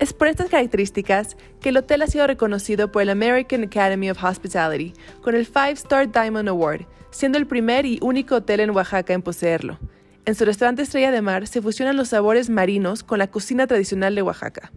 Es 0.00 0.14
por 0.14 0.28
estas 0.28 0.48
características 0.48 1.36
que 1.60 1.68
el 1.68 1.76
hotel 1.76 2.00
ha 2.00 2.06
sido 2.06 2.26
reconocido 2.26 2.90
por 2.90 3.02
el 3.02 3.10
American 3.10 3.64
Academy 3.64 4.10
of 4.10 4.24
Hospitality 4.24 4.94
con 5.20 5.34
el 5.34 5.44
Five 5.44 5.72
Star 5.72 6.10
Diamond 6.10 6.48
Award, 6.48 6.86
siendo 7.10 7.36
el 7.36 7.46
primer 7.46 7.84
y 7.84 7.98
único 8.00 8.36
hotel 8.36 8.60
en 8.60 8.70
Oaxaca 8.70 9.12
en 9.12 9.20
poseerlo. 9.20 9.78
En 10.24 10.34
su 10.34 10.46
restaurante 10.46 10.80
Estrella 10.80 11.10
de 11.10 11.20
Mar 11.20 11.46
se 11.46 11.60
fusionan 11.60 11.98
los 11.98 12.08
sabores 12.08 12.48
marinos 12.48 13.02
con 13.02 13.18
la 13.18 13.30
cocina 13.30 13.66
tradicional 13.66 14.14
de 14.14 14.22
Oaxaca. 14.22 14.72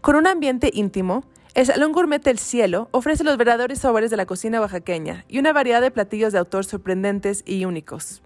Con 0.00 0.16
un 0.16 0.26
ambiente 0.26 0.70
íntimo, 0.72 1.24
el 1.52 1.66
Salón 1.66 1.92
Gourmet 1.92 2.22
del 2.22 2.38
Cielo 2.38 2.88
ofrece 2.92 3.24
los 3.24 3.36
verdaderos 3.36 3.78
sabores 3.78 4.10
de 4.10 4.16
la 4.16 4.24
cocina 4.24 4.62
oaxaqueña 4.62 5.26
y 5.28 5.38
una 5.38 5.52
variedad 5.52 5.82
de 5.82 5.90
platillos 5.90 6.32
de 6.32 6.38
autor 6.38 6.64
sorprendentes 6.64 7.42
y 7.44 7.66
únicos. 7.66 8.22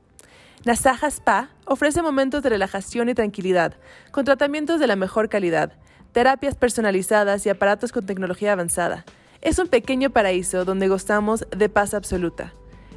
Nasaja 0.65 1.09
Spa 1.09 1.51
ofrece 1.65 2.03
momentos 2.03 2.45
de 2.45 2.51
relajación 2.51 3.09
y 3.09 3.15
tranquilidad, 3.15 3.75
con 4.13 4.25
tratamientos 4.25 4.79
de 4.79 4.87
la 4.87 4.95
mejor 4.95 5.29
calidad, 5.29 5.73
terapias 6.13 6.55
personalizadas 6.55 7.47
y 7.47 7.49
aparatos 7.49 7.93
con 7.93 8.07
tecnología 8.07 8.53
avanzada. 8.53 9.05
Es 9.41 9.59
un 9.59 9.69
pequeño 9.69 10.11
paraíso 10.11 10.65
donde 10.65 10.89
gozamos 10.89 11.47
de 11.57 11.69
paz 11.69 11.95
absoluta. 11.95 12.53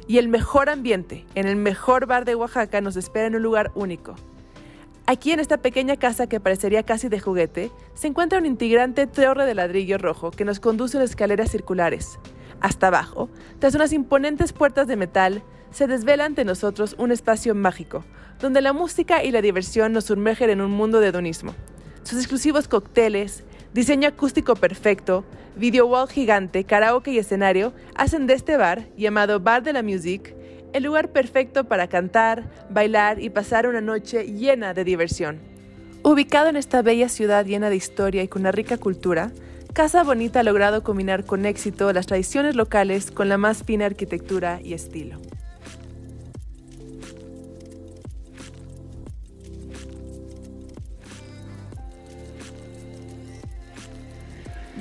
Y 0.06 0.18
el 0.18 0.28
mejor 0.28 0.68
ambiente, 0.68 1.24
en 1.34 1.46
el 1.46 1.56
mejor 1.56 2.06
bar 2.06 2.24
de 2.24 2.34
Oaxaca, 2.34 2.80
nos 2.80 2.96
espera 2.96 3.26
en 3.26 3.36
un 3.36 3.42
lugar 3.42 3.70
único. 3.74 4.14
Aquí 5.06 5.32
en 5.32 5.40
esta 5.40 5.58
pequeña 5.58 5.96
casa 5.96 6.26
que 6.26 6.40
parecería 6.40 6.82
casi 6.82 7.08
de 7.08 7.20
juguete, 7.20 7.70
se 7.94 8.08
encuentra 8.08 8.38
un 8.38 8.46
integrante 8.46 9.06
torre 9.06 9.46
de 9.46 9.54
ladrillo 9.54 9.98
rojo 9.98 10.30
que 10.30 10.44
nos 10.44 10.60
conduce 10.60 10.96
en 10.96 11.02
escaleras 11.02 11.50
circulares. 11.50 12.18
Hasta 12.60 12.86
abajo, 12.86 13.28
tras 13.58 13.74
unas 13.74 13.92
imponentes 13.92 14.52
puertas 14.52 14.86
de 14.86 14.96
metal, 14.96 15.42
se 15.70 15.86
desvela 15.86 16.24
ante 16.24 16.44
nosotros 16.44 16.94
un 16.98 17.10
espacio 17.12 17.54
mágico, 17.54 18.04
donde 18.40 18.62
la 18.62 18.72
música 18.72 19.22
y 19.24 19.30
la 19.30 19.42
diversión 19.42 19.92
nos 19.92 20.04
sumergen 20.04 20.50
en 20.50 20.60
un 20.60 20.70
mundo 20.70 21.00
de 21.00 21.08
hedonismo. 21.08 21.54
Sus 22.04 22.18
exclusivos 22.18 22.68
cócteles, 22.68 23.44
diseño 23.72 24.08
acústico 24.08 24.56
perfecto, 24.56 25.24
video 25.56 25.86
wall 25.86 26.06
gigante, 26.06 26.64
karaoke 26.64 27.10
y 27.10 27.18
escenario 27.18 27.72
hacen 27.94 28.26
de 28.26 28.34
este 28.34 28.58
bar, 28.58 28.88
llamado 28.94 29.40
Bar 29.40 29.62
de 29.62 29.72
la 29.72 29.82
Music, 29.82 30.34
el 30.74 30.82
lugar 30.82 31.12
perfecto 31.12 31.64
para 31.64 31.88
cantar, 31.88 32.44
bailar 32.68 33.22
y 33.22 33.30
pasar 33.30 33.66
una 33.66 33.80
noche 33.80 34.24
llena 34.24 34.74
de 34.74 34.84
diversión. 34.84 35.40
Ubicado 36.02 36.50
en 36.50 36.56
esta 36.56 36.82
bella 36.82 37.08
ciudad 37.08 37.46
llena 37.46 37.70
de 37.70 37.76
historia 37.76 38.22
y 38.22 38.28
con 38.28 38.42
una 38.42 38.52
rica 38.52 38.76
cultura, 38.76 39.32
Casa 39.72 40.04
Bonita 40.04 40.40
ha 40.40 40.44
logrado 40.44 40.82
combinar 40.82 41.24
con 41.24 41.46
éxito 41.46 41.90
las 41.94 42.06
tradiciones 42.06 42.54
locales 42.54 43.10
con 43.10 43.30
la 43.30 43.38
más 43.38 43.62
fina 43.64 43.86
arquitectura 43.86 44.60
y 44.62 44.74
estilo. 44.74 45.18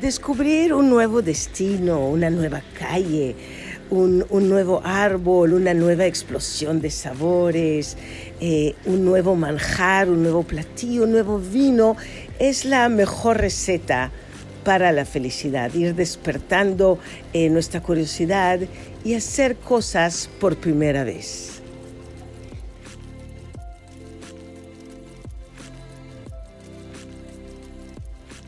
Descubrir 0.04 0.74
un 0.74 0.90
nuevo 0.90 1.22
destino, 1.22 2.10
una 2.10 2.30
nueva 2.30 2.62
calle, 2.78 3.38
un, 3.90 4.26
nuevo 4.50 4.82
árbol, 4.84 5.54
una 5.54 5.74
nueva 5.74 6.06
explosión 6.06 6.82
de 6.82 6.92
sabores, 6.92 7.96
eh, 8.42 8.76
un 8.84 9.06
nuevo 9.06 9.38
manjar, 9.38 10.10
un 10.10 10.22
nuevo 10.22 10.44
platillo, 10.44 11.04
un 11.04 11.14
nuevo 11.14 11.40
vino, 11.40 11.96
es 12.38 12.66
la 12.66 12.90
mejor 12.90 13.38
receta 13.38 14.12
para 14.66 14.92
la 14.92 15.06
felicidad, 15.06 15.74
ir 15.74 15.96
despertando 15.96 17.00
eh, 17.32 17.50
nuestra 17.50 17.80
curiosidad 17.80 18.60
y 19.06 19.14
hacer 19.14 19.56
cosas 19.56 20.30
por 20.42 20.58
primera 20.58 21.06
vez. 21.06 21.53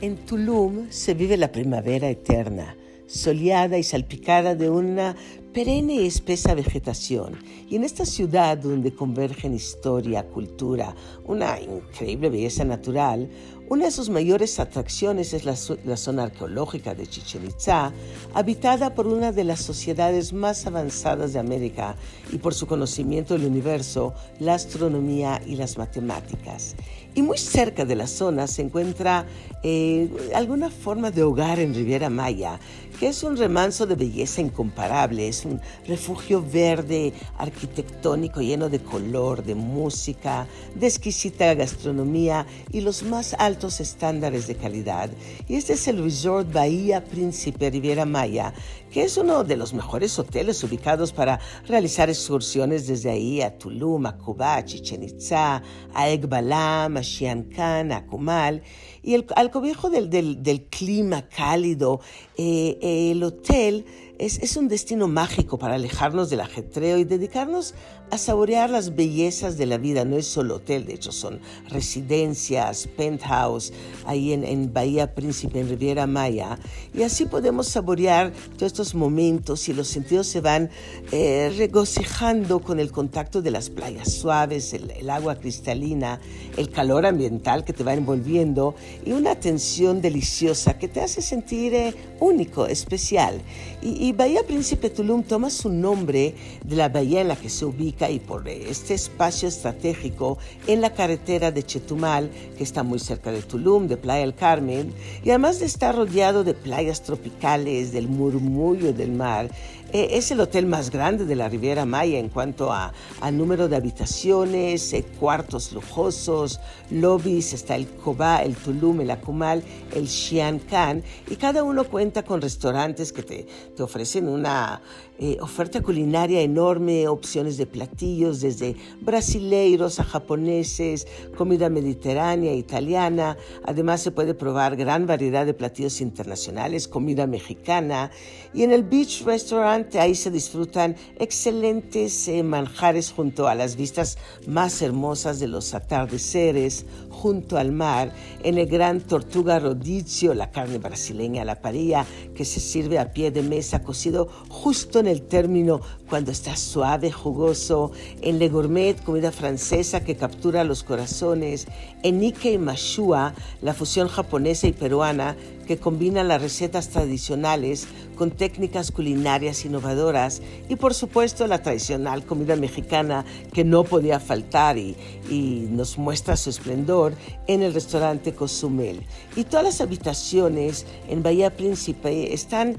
En 0.06 0.18
Tulum 0.18 0.86
se 0.92 1.16
vive 1.16 1.36
la 1.36 1.52
primavera 1.52 2.08
eterna 2.08 2.76
soleada 3.08 3.80
y 3.80 3.82
salpicada 3.82 4.54
de 4.54 4.70
una 4.70 5.16
perenne 5.52 5.96
y 5.96 6.06
espesa 6.06 6.54
vegetación. 6.54 7.40
Y 7.68 7.76
en 7.76 7.84
esta 7.84 8.06
ciudad 8.06 8.56
donde 8.56 8.94
convergen 8.94 9.56
historia, 9.56 10.28
cultura, 10.28 10.96
una 11.26 11.60
increíble 11.60 12.30
belleza 12.30 12.64
natural, 12.66 13.28
una 13.68 13.86
de 13.86 13.92
sus 13.92 14.10
mayores 14.10 14.60
atracciones 14.60 15.34
es 15.34 15.44
la, 15.44 15.56
zona 15.98 16.24
arqueológica 16.24 16.94
de 16.94 17.08
Chichen 17.08 17.46
Itza, 17.46 17.92
habitada 18.34 18.94
por 18.94 19.08
una 19.08 19.32
de 19.32 19.44
las 19.44 19.62
sociedades 19.62 20.34
más 20.34 20.68
avanzadas 20.68 21.34
de 21.34 21.40
América 21.40 21.96
y 22.32 22.38
por 22.38 22.54
su 22.54 22.68
conocimiento 22.68 23.34
del 23.34 23.48
universo, 23.48 24.14
la 24.40 24.54
astronomía 24.54 25.42
y 25.46 25.56
las 25.56 25.78
matemáticas. 25.78 26.76
Y 27.16 27.24
muy 27.24 27.38
cerca 27.38 27.86
de 27.86 27.96
la 27.96 28.08
zona 28.08 28.46
se 28.46 28.62
encuentra 28.62 29.26
eh, 29.64 30.10
alguna 30.36 30.70
forma 30.70 31.10
de 31.10 31.24
hogar 31.24 31.60
en 31.60 31.74
Riviera 31.74 32.10
Maya, 32.10 32.60
que 33.00 33.08
es 33.08 33.24
un 33.24 33.38
remanso 33.38 33.86
de 33.86 33.96
belleza 33.96 34.42
incomparable, 34.42 35.28
es 35.28 35.46
un 35.46 35.60
refugio 35.88 36.42
verde, 36.42 37.14
arquitectónico, 37.38 38.42
lleno 38.42 38.70
de 38.70 38.80
color, 38.80 39.44
de 39.44 39.56
música, 39.56 40.48
de 40.76 40.88
exquisita 40.88 41.54
gastronomía 41.54 42.46
y 42.72 42.82
los 42.82 43.04
más 43.04 43.34
altos 43.34 43.80
estándares 43.80 44.48
de 44.48 44.56
calidad. 44.56 45.10
Y 45.48 45.56
este 45.56 45.74
es 45.74 45.88
el 45.88 46.04
Resort 46.04 46.52
Bahía 46.52 47.04
Príncipe 47.04 47.70
Riviera 47.70 48.06
Maya, 48.06 48.54
que 48.92 49.04
es 49.04 49.18
uno 49.18 49.44
de 49.44 49.58
los 49.58 49.74
mejores 49.74 50.18
hoteles 50.18 50.64
ubicados 50.64 51.12
para 51.12 51.40
realizar 51.68 52.10
excursiones 52.10 52.88
desde 52.88 53.12
ahí 53.12 53.42
a 53.42 53.58
Tulum, 53.58 54.06
a 54.06 54.18
Cuba, 54.18 54.56
a 54.56 54.64
Chichen 54.64 55.04
Itza, 55.04 55.62
a 55.94 56.10
Egbalam, 56.10 56.98
a 56.98 57.04
Xiancan, 57.04 57.92
a 57.92 58.06
Kumal. 58.06 58.64
Y 59.06 59.14
el, 59.14 59.28
al 59.36 59.52
cobijo 59.52 59.92
del, 59.92 60.10
del, 60.10 60.64
clima 60.64 61.30
cálido, 61.30 62.00
eh, 62.38 63.12
el 63.12 63.22
hotel 63.22 63.86
es, 64.18 64.40
es, 64.40 64.58
un 64.58 64.68
destino 64.68 65.08
mágico 65.08 65.60
para 65.60 65.76
alejarnos 65.76 66.32
del 66.32 66.42
ajetreo 66.42 66.98
y 66.98 67.04
dedicarnos 67.04 67.76
a 68.12 68.18
saborear 68.18 68.70
las 68.70 68.96
bellezas 68.96 69.58
de 69.58 69.66
la 69.66 69.78
vida. 69.78 70.06
No 70.06 70.18
es 70.18 70.28
solo 70.28 70.56
hotel, 70.56 70.86
de 70.86 70.94
hecho 70.94 71.12
son 71.12 71.40
residencias, 71.70 72.88
penthouse, 72.96 73.74
ahí 74.06 74.34
en, 74.34 74.74
Bahía 74.74 75.14
Príncipe, 75.14 75.60
en 75.60 75.70
Riviera 75.70 76.08
Maya. 76.08 76.60
Y 76.94 77.04
así 77.04 77.26
podemos 77.26 77.68
saborear 77.68 78.32
todos 78.58 78.72
estos 78.72 78.96
momentos 78.96 79.68
y 79.70 79.74
los 79.74 79.88
sentidos 79.88 80.28
se 80.28 80.42
van 80.42 80.70
eh, 81.12 81.54
regocijando 81.58 82.60
con 82.60 82.80
el 82.80 82.92
contacto 82.92 83.42
de 83.42 83.52
las 83.52 83.70
playas 83.70 84.12
suaves, 84.14 84.74
el, 84.74 85.10
agua 85.10 85.36
cristalina, 85.36 86.20
el 86.58 86.70
calor 86.70 87.06
ambiental 87.06 87.64
que 87.64 87.74
te 87.74 87.84
va 87.84 87.94
envolviendo 87.94 88.76
y 89.06 89.12
una 89.12 89.32
atención 89.32 90.02
deliciosa 90.02 90.78
que 90.78 90.88
te 90.88 91.02
hace 91.02 91.22
sentir 91.22 91.74
eh, 91.74 91.96
único, 92.20 92.68
especial. 92.68 93.42
Y, 93.82 94.08
y 94.08 94.12
Bahía 94.14 94.42
Príncipe 94.46 94.90
Tulum 94.90 95.24
toma 95.24 95.50
su 95.50 95.70
nombre 95.70 96.36
de 96.64 96.76
la 96.76 96.90
bahía 96.90 97.22
en 97.22 97.30
la 97.30 97.36
que 97.36 97.50
se 97.50 97.66
ubica 97.66 97.95
y 98.10 98.20
por 98.20 98.48
este 98.48 98.94
espacio 98.94 99.48
estratégico 99.48 100.38
en 100.68 100.82
la 100.82 100.94
carretera 100.94 101.52
de 101.52 101.64
Chetumal, 101.64 102.30
que 102.58 102.64
está 102.64 102.84
muy 102.84 103.00
cerca 103.00 103.32
de 103.32 103.42
Tulum, 103.42 103.88
de 103.88 103.96
Playa 103.96 104.22
del 104.22 104.36
Carmen, 104.36 104.94
y 105.24 105.30
además 105.30 105.60
de 105.60 105.66
estar 105.66 105.96
rodeado 105.96 106.44
de 106.44 106.54
playas 106.54 107.04
tropicales, 107.04 107.94
del 107.94 108.10
murmullo 108.10 108.92
del 108.92 109.12
mar, 109.12 109.50
eh, 109.94 110.18
es 110.18 110.30
el 110.32 110.42
hotel 110.42 110.66
más 110.66 110.90
grande 110.90 111.24
de 111.24 111.36
la 111.36 111.48
Riviera 111.48 111.86
Maya 111.86 112.20
en 112.20 112.28
cuanto 112.28 112.72
a, 112.74 112.92
número 113.32 113.70
de 113.70 113.78
habitaciones, 113.78 114.92
eh, 114.92 115.06
cuartos 115.20 115.72
lujosos, 115.72 116.60
lobbies, 116.90 117.54
está 117.54 117.76
el 117.76 117.88
Cobá, 117.88 118.44
el 118.44 118.56
Tulum, 118.56 119.00
el 119.02 119.12
Akumal, 119.12 119.64
el 119.94 120.08
Xian 120.10 120.60
Khan, 120.60 121.02
y 121.30 121.38
cada 121.38 121.64
uno 121.64 121.86
cuenta 121.86 122.24
con 122.24 122.42
restaurantes 122.42 123.14
que 123.14 123.24
te, 123.24 123.48
te 123.76 123.84
ofrecen 123.84 124.28
una 124.28 124.82
eh, 125.18 125.38
oferta 125.40 125.82
culinaria 125.82 126.42
enorme, 126.42 127.08
opciones 127.08 127.56
de 127.56 127.66
platillos 127.66 128.42
desde 128.42 128.76
brasileiros 129.00 130.00
a 130.02 130.04
japoneses, 130.04 131.08
comida 131.38 131.70
mediterránea, 131.70 132.54
italiana. 132.54 133.38
Además 133.64 134.02
se 134.02 134.12
puede 134.12 134.34
probar 134.34 134.76
gran 134.76 135.08
variedad 135.08 135.46
de 135.46 135.54
platillos 135.54 136.02
internacionales, 136.02 136.90
comida 136.90 137.28
mexicana. 137.28 138.12
Y 138.54 138.64
en 138.64 138.72
el 138.72 138.84
Beach 138.84 139.24
Restaurant 139.24 139.96
ahí 139.96 140.16
se 140.16 140.32
disfrutan 140.32 140.98
excelentes 141.18 142.28
eh, 142.28 142.44
manjares 142.44 143.12
junto 143.12 143.48
a 143.48 143.56
las 143.56 143.78
vistas 143.78 144.18
más 144.48 144.82
hermosas 144.82 145.40
de 145.40 145.48
los 145.48 145.74
atardeceres, 145.74 146.86
junto 147.10 147.58
al 147.58 147.72
mar. 147.72 148.14
En 148.44 148.58
el 148.58 148.68
Gran 148.68 149.00
Tortuga 149.00 149.60
Rodizio, 149.60 150.34
la 150.34 150.52
carne 150.52 150.78
brasileña 150.78 151.44
a 151.44 151.46
la 151.46 151.62
parilla 151.62 152.06
que 152.36 152.44
se 152.44 152.60
sirve 152.60 153.00
a 153.00 153.14
pie 153.14 153.32
de 153.32 153.42
mesa 153.42 153.82
cocido 153.82 154.28
justo 154.50 155.00
en 155.00 155.05
el 155.08 155.22
término 155.22 155.82
cuando 156.10 156.32
está 156.32 156.56
suave, 156.56 157.12
jugoso, 157.12 157.92
en 158.22 158.40
Le 158.40 158.50
Gourmet, 158.50 159.02
comida 159.04 159.32
francesa 159.32 160.04
que 160.04 160.16
captura 160.16 160.64
los 160.64 160.84
corazones, 160.84 161.68
en 162.04 162.22
Ike 162.22 162.54
y 162.54 162.58
Mashua, 162.58 163.34
la 163.62 163.74
fusión 163.74 164.08
japonesa 164.08 164.68
y 164.68 164.72
peruana 164.72 165.36
que 165.66 165.78
combina 165.78 166.24
las 166.24 166.42
recetas 166.42 166.90
tradicionales 166.90 167.88
con 168.16 168.32
técnicas 168.32 168.92
culinarias 168.92 169.66
innovadoras 169.66 170.42
y 170.70 170.76
por 170.76 170.94
supuesto 170.94 171.48
la 171.48 171.62
tradicional 171.62 172.24
comida 172.24 172.56
mexicana 172.56 173.26
que 173.52 173.64
no 173.64 173.84
podía 173.84 174.20
faltar 174.20 174.78
y, 174.78 174.96
y 175.30 175.68
nos 175.72 175.98
muestra 175.98 176.38
su 176.38 176.50
esplendor 176.50 177.14
en 177.48 177.64
el 177.64 177.74
restaurante 177.74 178.34
Cozumel. 178.34 179.02
Y 179.36 179.44
todas 179.44 179.66
las 179.66 179.82
habitaciones 179.82 180.86
en 181.10 181.24
Bahía 181.24 181.56
Príncipe 181.56 182.34
están 182.34 182.78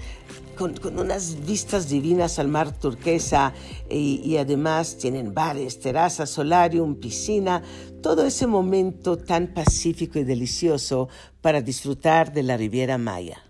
con, 0.57 0.75
unas 0.99 1.47
vistas 1.47 1.89
divinas 1.89 2.39
al 2.39 2.49
mar 2.49 2.73
turquesa 2.73 3.53
y, 3.89 4.21
y, 4.25 4.37
además 4.39 4.97
tienen 4.99 5.33
bares, 5.33 5.79
terrazas, 5.79 6.31
solarium, 6.31 6.97
piscina, 6.97 7.63
todo 8.03 8.27
ese 8.27 8.47
momento 8.47 9.17
tan 9.17 9.55
pacífico 9.55 10.19
y 10.19 10.25
delicioso 10.25 11.09
para 11.41 11.61
disfrutar 11.61 12.33
de 12.33 12.43
la 12.43 12.57
Riviera 12.57 12.99
Maya. 12.99 13.46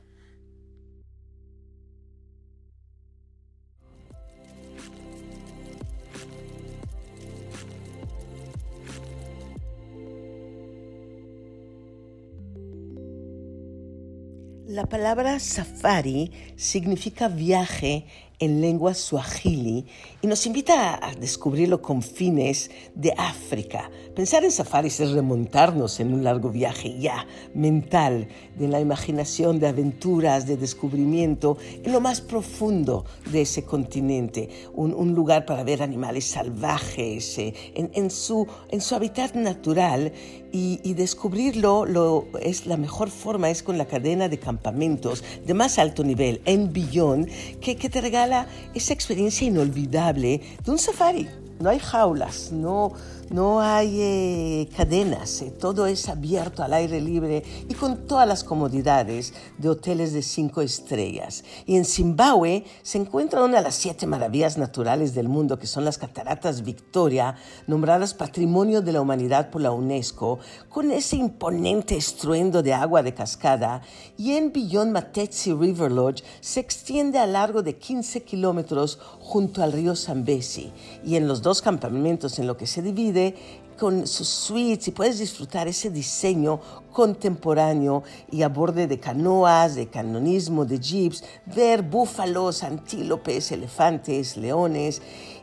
La 14.77 14.85
palabra 14.85 15.39
safari 15.39 16.31
significa 16.55 17.29
viaje 17.29 18.05
en 18.39 18.61
lengua 18.61 18.95
suajili 18.95 19.87
y 20.21 20.27
nos 20.27 20.47
invita 20.47 20.99
a 21.03 21.15
descubrir 21.15 21.69
los 21.69 21.81
confines 21.81 22.71
de 22.95 23.15
África. 23.17 23.91
Pensar 24.15 24.45
en 24.45 24.51
safaris 24.51 25.01
es 25.01 25.13
remontarnos 25.13 26.01
en 26.01 26.13
un 26.13 26.25
largo 26.25 26.51
viaje 26.51 26.99
ya 26.99 27.27
mental 27.55 28.29
de 28.59 28.69
la 28.69 28.81
imaginación, 28.81 29.59
de 29.59 29.69
aventuras, 29.69 30.47
de 30.47 30.57
descubrimiento 30.57 31.57
en 31.83 31.93
lo 31.93 32.01
más 32.01 32.21
profundo 32.21 33.05
de 33.31 33.43
ese 33.43 33.65
continente, 33.65 34.49
un, 34.75 35.15
lugar 35.17 35.47
para 35.47 35.65
ver 35.65 35.83
animales 35.83 36.27
salvajes 36.27 37.39
eh, 37.39 37.55
en, 37.75 38.11
su, 38.11 38.47
en 38.71 38.81
su 38.81 38.95
hábitat 38.95 39.35
natural 39.35 40.13
y, 40.53 40.95
descubrirlo 40.95 41.85
lo, 41.85 42.29
es 42.41 42.67
la 42.67 42.79
mejor 42.79 43.11
forma 43.11 43.51
es 43.51 43.63
con 43.63 43.77
la 43.77 43.85
cadena 43.85 44.29
de 44.29 44.39
campamentos 44.39 45.23
de 45.45 45.53
más 45.53 45.79
alto 45.79 46.03
nivel 46.03 46.41
en 46.47 46.73
Billón 46.73 47.29
que, 47.61 47.77
que 47.77 47.91
te 47.91 48.01
regala 48.01 48.26
esa 48.75 48.93
experiencia 48.93 49.47
inolvidable 49.47 50.41
de 50.65 50.71
un 50.71 50.79
safari. 50.79 51.29
No 51.59 51.71
hay 51.71 51.79
jaulas, 51.79 52.53
no, 52.53 52.93
no 53.31 53.61
hay 53.61 54.01
eh, 54.01 54.69
cadenas, 54.77 55.43
eh, 55.43 55.51
todo 55.51 55.87
es 55.87 56.09
abierto 56.09 56.63
al 56.63 56.75
aire 56.75 57.01
libre 57.01 57.43
y 57.69 57.75
con 57.75 58.07
todas 58.07 58.29
las 58.29 58.45
comodidades 58.45 59.35
de 59.59 59.71
hoteles 59.71 60.13
de 60.13 60.23
cinco 60.23 60.61
estrellas. 60.61 61.45
Y 61.65 61.77
en 61.77 61.85
Zimbabue 61.85 62.65
se 62.83 62.99
encuentra 62.99 63.43
una 63.43 63.57
de 63.57 63.63
las 63.65 63.75
siete 63.75 64.07
maravillas 64.07 64.59
naturales 64.59 65.15
del 65.15 65.29
mundo, 65.29 65.59
que 65.59 65.67
son 65.67 65.85
las 65.85 65.99
cataratas 65.99 66.63
Victoria, 66.63 67.37
nombradas 67.67 68.15
Patrimonio 68.15 68.83
de 68.83 68.93
la 68.93 69.01
Humanidad 69.01 69.51
por 69.51 69.63
la 69.63 69.73
UNESCO, 69.73 70.39
con 70.69 70.91
ese 70.91 71.17
imponente 71.17 71.97
estruendo 71.97 72.63
de 72.63 72.75
agua 72.75 73.03
de 73.03 73.15
cascada. 73.15 73.81
Y 74.17 74.33
en 74.33 74.53
Beyond 74.53 74.93
Matetsi 74.93 75.53
River 75.53 75.91
Lodge 75.91 76.23
se 76.41 76.61
extiende 76.61 77.19
a 77.19 77.27
largo 77.27 77.63
de 77.63 77.77
15 77.77 78.23
kilómetros 78.23 79.01
junto 79.27 79.63
al 79.63 79.73
río 79.73 79.97
Zambezi. 79.97 80.73
Y 81.05 81.17
en 81.17 81.27
los 81.27 81.43
dos 81.43 81.61
campamentos 81.61 82.39
en 82.39 82.47
lo 82.47 82.57
que 82.57 82.69
se 82.69 82.81
divide, 82.81 83.35
con 83.77 84.07
sus 84.07 84.29
suites 84.29 84.89
y 84.89 84.93
puedes 84.93 85.19
disfrutar 85.19 85.69
ese 85.69 85.91
diseño 85.91 86.61
contemporáneo 86.93 88.05
y 88.31 88.43
a 88.43 88.49
borde 88.49 88.87
de 88.87 89.01
canoas, 89.01 89.75
de 89.75 89.89
canonismo, 89.89 90.65
de 90.65 90.79
jeeps, 90.79 91.25
ver 91.45 91.83
búfalos, 91.83 92.63
antílopes, 92.63 93.53
elefantes, 93.53 94.37
leones. 94.37 95.03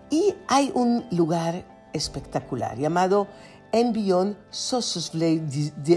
Y 0.10 0.34
hay 0.48 0.72
un 0.74 1.06
lugar 1.12 1.65
espectacular 1.93 2.78
llamado 2.78 3.28
Envion 3.74 4.38
Sossusvlei 4.52 5.39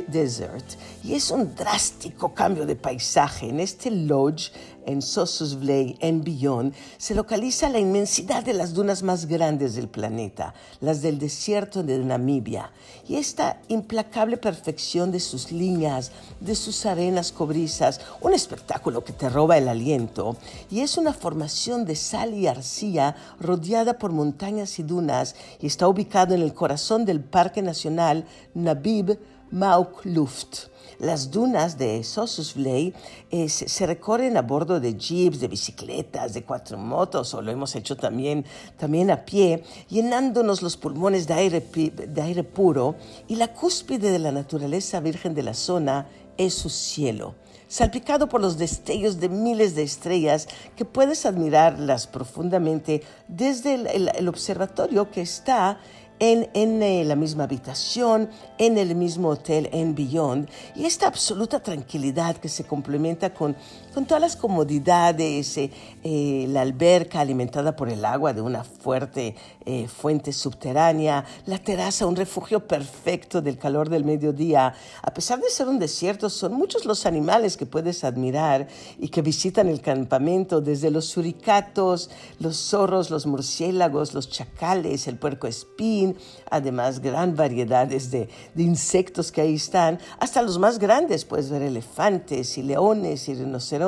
Desert 0.08 0.64
y 1.04 1.14
es 1.14 1.30
un 1.30 1.54
drástico 1.54 2.34
cambio 2.34 2.66
de 2.66 2.74
paisaje. 2.74 3.48
En 3.48 3.60
este 3.60 3.90
lodge 3.90 4.50
en 4.86 5.02
Sossusvlei, 5.02 5.96
en 6.00 6.24
Billon, 6.24 6.72
se 6.96 7.14
localiza 7.14 7.68
la 7.68 7.78
inmensidad 7.78 8.42
de 8.42 8.54
las 8.54 8.72
dunas 8.72 9.02
más 9.02 9.26
grandes 9.26 9.74
del 9.74 9.88
planeta, 9.88 10.54
las 10.80 11.02
del 11.02 11.18
desierto 11.18 11.82
de 11.82 11.98
Namibia, 11.98 12.72
y 13.08 13.16
esta 13.16 13.60
implacable 13.68 14.36
perfección 14.36 15.12
de 15.12 15.20
sus 15.20 15.52
líneas, 15.52 16.12
de 16.40 16.54
sus 16.54 16.86
arenas 16.86 17.32
cobrizas, 17.32 18.00
un 18.20 18.32
espectáculo 18.32 19.04
que 19.04 19.12
te 19.12 19.28
roba 19.28 19.58
el 19.58 19.68
aliento, 19.68 20.36
y 20.70 20.80
es 20.80 20.96
una 20.96 21.12
formación 21.12 21.84
de 21.84 21.96
sal 21.96 22.34
y 22.34 22.46
arcilla 22.46 23.16
rodeada 23.40 23.98
por 23.98 24.12
montañas 24.12 24.78
y 24.78 24.82
dunas, 24.82 25.34
y 25.60 25.66
está 25.66 25.88
ubicado 25.88 26.34
en 26.34 26.42
el 26.42 26.54
corazón 26.54 27.04
del 27.04 27.20
Parque 27.20 27.62
Nacional 27.62 28.24
Nabib 28.54 29.18
Mauk 29.50 30.04
Luft. 30.04 30.75
Las 30.98 31.30
dunas 31.30 31.76
de 31.76 32.02
Sossusvlei 32.02 32.94
eh, 33.30 33.48
se, 33.48 33.86
recorren 33.86 34.36
a 34.36 34.42
bordo 34.42 34.80
de 34.80 34.94
jeeps, 34.94 35.40
de 35.40 35.48
bicicletas, 35.48 36.32
de 36.32 36.42
cuatro 36.42 36.78
motos, 36.78 37.34
o 37.34 37.42
lo 37.42 37.50
hemos 37.50 37.74
hecho 37.76 37.96
también, 37.96 38.44
también 38.78 39.10
a 39.10 39.24
pie, 39.24 39.62
llenándonos 39.88 40.62
los 40.62 40.76
pulmones 40.76 41.26
de 41.26 41.34
aire, 41.34 41.60
de 41.60 42.22
aire 42.22 42.44
puro, 42.44 42.96
y 43.28 43.36
la 43.36 43.52
cúspide 43.52 44.10
de 44.10 44.18
la 44.18 44.32
naturaleza 44.32 45.00
virgen 45.00 45.34
de 45.34 45.42
la 45.42 45.54
zona 45.54 46.06
es 46.36 46.54
su 46.54 46.70
cielo 46.70 47.34
salpicado 47.68 48.28
por 48.28 48.40
los 48.40 48.58
destellos 48.58 49.18
de 49.18 49.28
miles 49.28 49.74
de 49.74 49.82
estrellas 49.82 50.48
que 50.76 50.84
puedes 50.84 51.26
admirarlas 51.26 52.06
profundamente 52.06 53.02
desde 53.28 53.74
el 53.74 54.28
observatorio 54.28 55.10
que 55.10 55.22
está 55.22 55.80
en, 56.18 56.48
en 56.54 56.82
eh, 56.82 57.04
la 57.04 57.16
misma 57.16 57.44
habitación, 57.44 58.28
en 58.58 58.78
el 58.78 58.94
mismo 58.94 59.28
hotel 59.28 59.68
en 59.72 59.94
Beyond, 59.94 60.48
y 60.74 60.84
esta 60.84 61.06
absoluta 61.06 61.60
tranquilidad 61.60 62.36
que 62.36 62.48
se 62.48 62.64
complementa 62.64 63.34
con, 63.34 63.56
con 63.96 64.04
todas 64.04 64.20
las 64.20 64.36
comodidades, 64.36 65.56
eh, 65.56 65.70
eh, 66.04 66.44
la 66.50 66.60
alberca 66.60 67.20
alimentada 67.20 67.74
por 67.74 67.88
el 67.88 68.04
agua 68.04 68.34
de 68.34 68.42
una 68.42 68.62
fuerte 68.62 69.34
fuente 69.88 70.32
subterránea, 70.32 71.24
la 71.46 71.58
terraza, 71.58 72.06
un 72.06 72.14
refugio 72.14 72.68
perfecto 72.68 73.42
del 73.42 73.58
calor 73.58 73.88
del 73.88 74.04
mediodía. 74.04 74.72
A 75.02 75.12
pesar 75.12 75.40
de 75.40 75.50
ser 75.50 75.66
un 75.66 75.80
desierto, 75.80 76.30
son 76.30 76.52
muchos 76.52 76.84
los 76.84 77.04
animales 77.04 77.56
que 77.56 77.66
puedes 77.66 78.04
admirar 78.04 78.68
y 79.00 79.08
que 79.08 79.22
visitan 79.22 79.66
el 79.66 79.80
campamento, 79.80 80.60
desde 80.60 80.92
los 80.92 81.06
suricatos, 81.06 82.10
los 82.38 82.56
zorros, 82.56 83.10
los 83.10 83.26
murciélagos, 83.26 84.14
los 84.14 84.30
chacales, 84.30 85.08
el 85.08 85.18
puerco 85.18 85.48
espín, 85.48 86.16
además 86.48 87.00
gran 87.00 87.34
variedades 87.34 88.12
de, 88.12 88.28
de 88.54 88.62
insectos 88.62 89.32
que 89.32 89.40
ahí 89.40 89.56
están, 89.56 89.98
hasta 90.20 90.42
los 90.42 90.60
más 90.60 90.78
grandes, 90.78 91.24
puedes 91.24 91.50
ver 91.50 91.62
elefantes 91.62 92.56
y 92.56 92.62
leones 92.62 93.28
y 93.28 93.34
rinocerontes, 93.34 93.85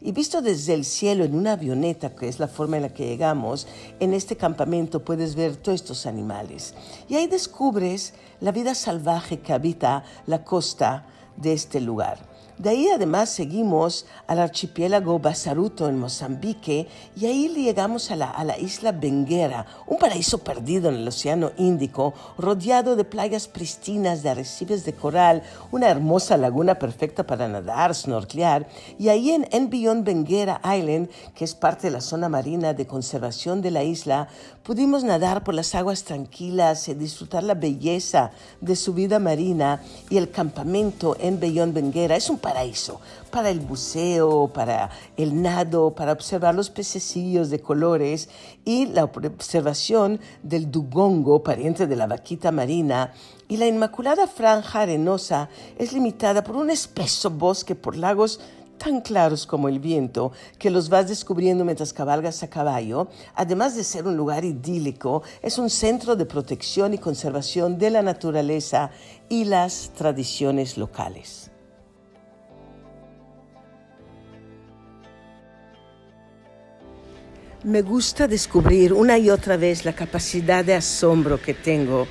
y 0.00 0.12
visto 0.12 0.42
desde 0.42 0.74
el 0.74 0.84
cielo 0.84 1.24
en 1.24 1.34
una 1.34 1.52
avioneta, 1.52 2.14
que 2.14 2.28
es 2.28 2.38
la 2.38 2.48
forma 2.48 2.76
en 2.76 2.82
la 2.82 2.94
que 2.94 3.06
llegamos, 3.06 3.66
en 3.98 4.14
este 4.14 4.36
campamento 4.36 5.04
puedes 5.04 5.34
ver 5.34 5.56
todos 5.56 5.80
estos 5.80 6.06
animales. 6.06 6.74
Y 7.08 7.16
ahí 7.16 7.26
descubres 7.26 8.14
la 8.40 8.52
vida 8.52 8.74
salvaje 8.74 9.40
que 9.40 9.52
habita 9.52 10.04
la 10.26 10.44
costa 10.44 11.06
de 11.36 11.52
este 11.52 11.80
lugar. 11.80 12.27
De 12.58 12.70
ahí 12.70 12.88
además 12.88 13.30
seguimos 13.30 14.04
al 14.26 14.40
archipiélago 14.40 15.20
Basaruto 15.20 15.88
en 15.88 15.96
Mozambique 15.96 16.88
y 17.14 17.26
ahí 17.26 17.48
llegamos 17.54 18.10
a 18.10 18.16
la, 18.16 18.30
a 18.30 18.42
la 18.42 18.58
isla 18.58 18.90
Benguera, 18.90 19.64
un 19.86 19.96
paraíso 19.96 20.38
perdido 20.38 20.88
en 20.88 20.96
el 20.96 21.06
Océano 21.06 21.52
Índico, 21.56 22.14
rodeado 22.36 22.96
de 22.96 23.04
playas 23.04 23.46
pristinas, 23.46 24.24
de 24.24 24.30
arrecifes 24.30 24.84
de 24.84 24.92
coral, 24.92 25.44
una 25.70 25.88
hermosa 25.88 26.36
laguna 26.36 26.80
perfecta 26.80 27.24
para 27.24 27.46
nadar, 27.46 27.94
snorkear. 27.94 28.66
Y 28.98 29.08
ahí 29.08 29.30
en 29.30 29.46
Enbion 29.52 30.02
Benguera 30.02 30.60
Island, 30.64 31.10
que 31.36 31.44
es 31.44 31.54
parte 31.54 31.86
de 31.86 31.92
la 31.92 32.00
zona 32.00 32.28
marina 32.28 32.74
de 32.74 32.88
conservación 32.88 33.62
de 33.62 33.70
la 33.70 33.84
isla, 33.84 34.26
pudimos 34.64 35.04
nadar 35.04 35.44
por 35.44 35.54
las 35.54 35.76
aguas 35.76 36.02
tranquilas 36.02 36.88
y 36.88 36.94
disfrutar 36.94 37.44
la 37.44 37.54
belleza 37.54 38.32
de 38.60 38.74
su 38.74 38.94
vida 38.94 39.20
marina 39.20 39.80
y 40.10 40.16
el 40.16 40.30
campamento 40.30 41.16
en 41.20 41.38
Beyond 41.38 41.72
Benguera. 41.72 42.16
Es 42.16 42.28
un 42.28 42.38
paraíso 42.48 43.00
para 43.30 43.50
el 43.50 43.60
buceo, 43.60 44.48
para 44.48 44.90
el 45.18 45.42
nado, 45.42 45.94
para 45.94 46.12
observar 46.12 46.54
los 46.54 46.70
pececillos 46.70 47.50
de 47.50 47.60
colores 47.60 48.30
y 48.64 48.86
la 48.86 49.04
observación 49.04 50.18
del 50.42 50.70
dugongo, 50.70 51.42
pariente 51.42 51.86
de 51.86 51.96
la 51.96 52.06
vaquita 52.06 52.50
marina, 52.50 53.12
y 53.48 53.58
la 53.58 53.66
inmaculada 53.66 54.26
franja 54.26 54.80
arenosa 54.80 55.50
es 55.76 55.92
limitada 55.92 56.42
por 56.42 56.56
un 56.56 56.70
espeso 56.70 57.28
bosque 57.30 57.74
por 57.74 57.96
lagos 57.96 58.40
tan 58.78 59.00
claros 59.02 59.46
como 59.46 59.68
el 59.68 59.78
viento 59.78 60.32
que 60.58 60.70
los 60.70 60.88
vas 60.88 61.08
descubriendo 61.08 61.64
mientras 61.64 61.92
cabalgas 61.92 62.42
a 62.42 62.48
caballo, 62.48 63.08
además 63.34 63.74
de 63.76 63.84
ser 63.84 64.06
un 64.06 64.16
lugar 64.16 64.44
idílico, 64.44 65.22
es 65.42 65.58
un 65.58 65.68
centro 65.68 66.16
de 66.16 66.24
protección 66.24 66.94
y 66.94 66.98
conservación 66.98 67.76
de 67.76 67.90
la 67.90 68.02
naturaleza 68.02 68.90
y 69.28 69.44
las 69.44 69.90
tradiciones 69.94 70.78
locales. 70.78 71.50
Me 77.68 77.82
gusta 77.82 78.26
descubrir 78.26 78.94
una 78.94 79.18
y 79.18 79.28
otra 79.28 79.58
vez 79.58 79.84
la 79.84 79.92
capacidad 79.92 80.64
de 80.64 80.72
asombro 80.72 81.38
que 81.38 81.52
tengo 81.52 82.08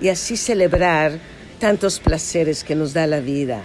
y 0.00 0.08
así 0.08 0.36
celebrar 0.36 1.18
tantos 1.58 1.98
placeres 1.98 2.62
que 2.62 2.76
nos 2.76 2.92
da 2.92 3.08
la 3.08 3.18
vida. 3.18 3.64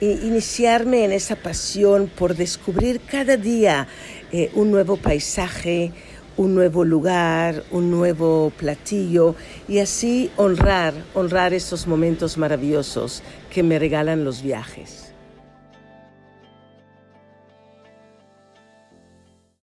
E 0.00 0.12
iniciarme 0.22 1.04
en 1.04 1.12
esa 1.12 1.36
pasión 1.36 2.08
por 2.08 2.34
descubrir 2.34 3.02
cada 3.02 3.36
día 3.36 3.86
eh, 4.32 4.50
un 4.54 4.70
nuevo 4.70 4.96
paisaje, 4.96 5.92
un 6.38 6.54
nuevo 6.54 6.84
lugar, 6.84 7.64
un 7.70 7.90
nuevo 7.90 8.50
platillo 8.56 9.34
y 9.68 9.80
así 9.80 10.30
honrar, 10.36 10.94
honrar 11.12 11.52
esos 11.52 11.86
momentos 11.86 12.38
maravillosos 12.38 13.22
que 13.50 13.62
me 13.62 13.78
regalan 13.78 14.24
los 14.24 14.40
viajes. 14.40 15.07